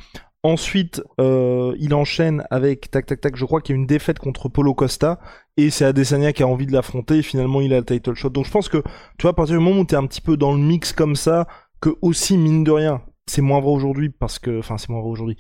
Ensuite, 0.45 1.03
euh, 1.21 1.75
il 1.81 1.93
enchaîne 1.93 2.45
avec 2.51 2.89
tac 2.89 3.07
tac 3.07 3.21
tac. 3.21 3.35
Je 3.35 3.45
crois 3.45 3.61
qu'il 3.61 3.75
y 3.75 3.79
a 3.79 3.81
une 3.81 3.87
défaite 3.87 4.21
contre 4.21 4.49
Polo 4.49 4.75
Costa 4.75 5.19
et 5.57 5.71
c'est 5.71 5.85
Adesanya 5.85 6.33
qui 6.33 6.45
a 6.45 6.47
envie 6.47 6.67
de 6.67 6.73
l'affronter. 6.73 7.17
Et 7.17 7.23
finalement, 7.23 7.61
il 7.61 7.75
a 7.75 7.81
le 7.81 7.85
title 7.85 8.15
shot. 8.15 8.31
Donc 8.31 8.45
je 8.45 8.53
pense 8.53 8.69
que 8.69 8.79
tu 9.19 9.23
vois, 9.23 9.33
à 9.33 9.35
partir 9.35 9.59
du 9.59 9.65
moment 9.65 9.81
où 9.81 9.85
t'es 9.85 9.97
un 9.97 10.07
petit 10.07 10.21
peu 10.21 10.37
dans 10.37 10.53
le 10.53 10.61
mix 10.61 10.93
comme 10.93 11.17
ça, 11.17 11.49
que 11.81 11.91
aussi 12.01 12.39
mine 12.39 12.63
de 12.63 12.71
rien, 12.71 13.03
c'est 13.29 13.43
moins 13.43 13.61
vrai 13.61 13.73
aujourd'hui 13.73 14.11
parce 14.11 14.39
que, 14.39 14.59
enfin, 14.59 14.79
c'est 14.79 14.89
moins 14.89 15.01
vrai 15.01 15.11
aujourd'hui 15.11 15.37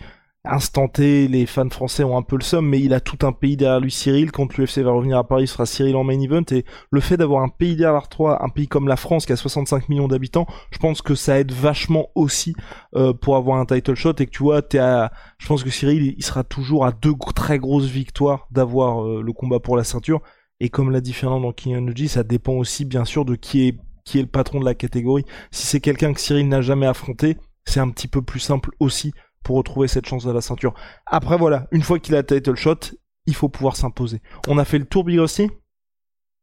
instanté, 0.49 1.29
les 1.29 1.47
fans 1.47 1.69
français 1.71 2.05
ont 2.05 2.17
un 2.17 2.23
peu 2.23 2.37
le 2.37 2.43
somme, 2.43 2.69
mais 2.69 2.81
il 2.81 2.95
a 2.95 3.01
tout 3.01 3.27
un 3.27 3.33
pays 3.33 3.57
derrière 3.57 3.81
lui, 3.81 3.91
Cyril. 3.91 4.33
Quand 4.33 4.57
l'UFC 4.57 4.79
va 4.79 4.93
revenir 4.93 5.19
à 5.19 5.27
Paris, 5.27 5.47
ce 5.47 5.55
sera 5.55 5.67
Cyril 5.67 5.97
en 5.97 6.05
main 6.05 6.21
event. 6.21 6.45
Et 6.51 6.65
le 6.91 7.01
fait 7.01 7.17
d'avoir 7.17 7.43
un 7.43 7.49
pays 7.49 7.77
derrière 7.77 8.09
un 8.19 8.49
pays 8.49 8.69
comme 8.69 8.89
la 8.89 8.97
France 8.97 9.27
qui 9.27 9.33
a 9.33 9.37
65 9.37 9.89
millions 9.89 10.09
d'habitants, 10.09 10.47
je 10.71 10.79
pense 10.79 11.03
que 11.03 11.15
ça 11.15 11.39
aide 11.39 11.53
vachement 11.53 12.09
aussi 12.15 12.55
euh, 12.95 13.13
pour 13.13 13.37
avoir 13.37 13.59
un 13.59 13.67
title 13.67 13.95
shot. 13.95 14.15
Et 14.19 14.27
que 14.27 14.31
tu 14.31 14.43
vois, 14.43 14.63
t'es 14.63 14.79
à, 14.79 15.13
je 15.39 15.47
pense 15.47 15.65
que 15.65 15.71
Cyril, 15.71 16.15
il 16.17 16.25
sera 16.25 16.45
toujours 16.45 16.87
à 16.87 16.93
deux 16.93 17.15
très 17.35 17.59
grosses 17.59 17.87
victoires 17.87 18.47
d'avoir 18.51 19.05
euh, 19.05 19.23
le 19.23 19.33
combat 19.33 19.61
pour 19.61 19.77
la 19.77 19.85
ceinture. 19.85 20.21
Et 20.61 20.71
comme 20.71 20.91
l'a 20.91 21.01
dit 21.01 21.13
Fernand 21.13 21.41
dans 21.41 21.53
King 21.53 21.77
Energy, 21.77 22.09
ça 22.09 22.23
dépend 22.23 22.55
aussi 22.55 22.85
bien 22.85 23.05
sûr 23.05 23.25
de 23.25 23.35
qui 23.35 23.69
est 23.69 23.79
qui 24.05 24.21
est 24.21 24.23
le 24.23 24.29
patron 24.29 24.61
de 24.61 24.65
la 24.65 24.77
catégorie. 24.77 25.25
Si 25.51 25.67
c'est 25.67 25.81
quelqu'un 25.81 26.13
que 26.13 26.21
Cyril 26.21 26.49
n'a 26.49 26.61
jamais 26.61 26.87
affronté, 26.87 27.39
c'est 27.67 27.81
un 27.81 27.91
petit 27.91 28.09
peu 28.09 28.23
plus 28.23 28.41
simple 28.41 28.71
aussi 28.81 29.13
pour 29.43 29.57
retrouver 29.57 29.89
cette 29.89 30.07
chance 30.07 30.25
de 30.25 30.33
la 30.33 30.41
ceinture. 30.41 30.75
Après 31.07 31.37
voilà, 31.37 31.67
une 31.71 31.83
fois 31.83 31.99
qu'il 31.99 32.15
a 32.17 32.23
title 32.23 32.57
shot, 32.57 32.81
il 33.27 33.35
faut 33.35 33.49
pouvoir 33.49 33.77
s'imposer. 33.77 34.23
On 34.49 34.59
a 34.59 34.65
fait 34.65 34.79
le 34.79 34.87
tour 34.87 35.05
Big 35.05 35.19
aussi 35.19 35.51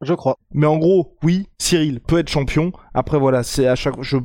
je 0.04 0.14
crois. 0.14 0.38
Mais 0.54 0.68
en 0.68 0.78
gros, 0.78 1.16
oui, 1.24 1.48
Cyril 1.58 2.00
peut 2.00 2.20
être 2.20 2.30
champion. 2.30 2.72
Après, 2.94 3.18
voilà, 3.18 3.44
c'est 3.44 3.68
à 3.68 3.76
chaque, 3.76 4.02
je, 4.02 4.18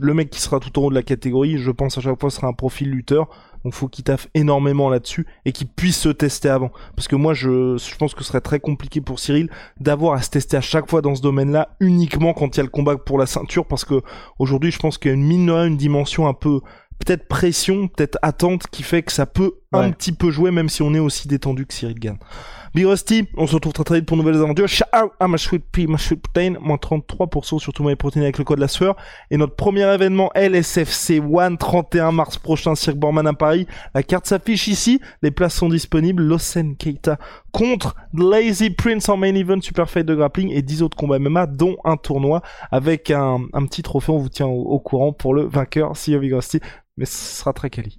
le 0.00 0.14
mec 0.14 0.30
qui 0.30 0.40
sera 0.40 0.60
tout 0.60 0.78
en 0.78 0.84
haut 0.84 0.90
de 0.90 0.94
la 0.94 1.02
catégorie, 1.02 1.58
je 1.58 1.70
pense 1.70 1.98
à 1.98 2.00
chaque 2.00 2.20
fois 2.20 2.30
sera 2.30 2.48
un 2.48 2.52
profil 2.52 2.90
lutteur. 2.90 3.28
Donc, 3.64 3.74
faut 3.74 3.88
qu'il 3.88 4.04
taffe 4.04 4.28
énormément 4.34 4.88
là-dessus 4.88 5.26
et 5.44 5.50
qu'il 5.50 5.66
puisse 5.66 5.98
se 5.98 6.08
tester 6.08 6.48
avant. 6.48 6.70
Parce 6.94 7.08
que 7.08 7.16
moi, 7.16 7.34
je, 7.34 7.76
je 7.76 7.96
pense 7.96 8.14
que 8.14 8.22
ce 8.22 8.28
serait 8.28 8.40
très 8.40 8.60
compliqué 8.60 9.00
pour 9.00 9.18
Cyril 9.18 9.50
d'avoir 9.80 10.14
à 10.14 10.22
se 10.22 10.30
tester 10.30 10.56
à 10.56 10.60
chaque 10.60 10.88
fois 10.88 11.02
dans 11.02 11.16
ce 11.16 11.22
domaine-là, 11.22 11.76
uniquement 11.80 12.32
quand 12.32 12.54
il 12.54 12.58
y 12.58 12.60
a 12.60 12.64
le 12.64 12.68
combat 12.68 12.96
pour 12.96 13.18
la 13.18 13.26
ceinture. 13.26 13.66
Parce 13.66 13.84
que 13.84 14.02
aujourd'hui, 14.38 14.70
je 14.70 14.78
pense 14.78 14.98
qu'il 14.98 15.10
y 15.10 15.12
a 15.12 15.16
une 15.16 15.26
mine 15.26 15.50
une 15.50 15.76
dimension 15.76 16.28
un 16.28 16.34
peu, 16.34 16.60
peut-être 16.98 17.28
pression, 17.28 17.88
peut-être 17.88 18.18
attente 18.22 18.66
qui 18.68 18.82
fait 18.82 19.02
que 19.02 19.12
ça 19.12 19.26
peut 19.26 19.54
un 19.72 19.90
petit 19.90 20.12
peu 20.12 20.30
jouer 20.30 20.50
même 20.50 20.68
si 20.68 20.82
on 20.82 20.94
est 20.94 20.98
aussi 20.98 21.28
détendu 21.28 21.66
que 21.66 21.74
Cyril 21.74 21.98
Gann. 21.98 22.18
Big 22.74 22.86
Rusty, 22.86 23.24
on 23.36 23.46
se 23.46 23.54
retrouve 23.54 23.72
très 23.72 23.84
très 23.84 23.96
vite 23.96 24.06
pour 24.06 24.16
nouvelles 24.16 24.36
aventures. 24.36 24.68
Out 24.94 25.12
à 25.20 25.28
ma 25.28 25.38
sweet 25.38 25.64
pea, 25.70 25.86
ma 25.86 25.98
sweet 25.98 26.20
protein, 26.20 26.54
moins 26.60 26.76
33% 26.76 27.58
sur 27.58 27.72
tout 27.72 27.84
my 27.84 27.96
protein 27.96 28.22
avec 28.22 28.38
le 28.38 28.44
code 28.44 28.58
la 28.58 28.68
sueur. 28.68 28.96
Et 29.30 29.36
notre 29.36 29.54
premier 29.54 29.92
événement 29.92 30.30
LSFC 30.34 31.20
One, 31.20 31.56
31 31.58 32.12
mars 32.12 32.38
prochain, 32.38 32.74
Cirque 32.74 32.96
Borman 32.96 33.26
à 33.26 33.32
Paris. 33.32 33.66
La 33.94 34.02
carte 34.02 34.26
s'affiche 34.26 34.68
ici, 34.68 35.00
les 35.22 35.30
places 35.30 35.54
sont 35.54 35.68
disponibles. 35.68 36.22
Losen 36.22 36.76
Keita 36.76 37.18
contre 37.52 37.96
Lazy 38.12 38.70
Prince 38.70 39.08
en 39.08 39.16
main 39.16 39.34
event, 39.34 39.60
super 39.60 39.88
fight 39.88 40.04
de 40.04 40.14
grappling 40.14 40.50
et 40.50 40.62
10 40.62 40.82
autres 40.82 40.96
combats 40.96 41.18
MMA, 41.18 41.46
dont 41.46 41.76
un 41.84 41.96
tournoi 41.96 42.42
avec 42.70 43.10
un, 43.10 43.40
petit 43.66 43.82
trophée. 43.82 44.12
On 44.12 44.18
vous 44.18 44.28
tient 44.28 44.46
au, 44.46 44.78
courant 44.78 45.12
pour 45.12 45.34
le 45.34 45.44
vainqueur, 45.46 45.92
you 46.06 46.20
Big 46.20 46.32
Rusty. 46.32 46.60
Mais 46.96 47.04
ce 47.04 47.40
sera 47.40 47.52
très 47.52 47.70
quali. 47.70 47.98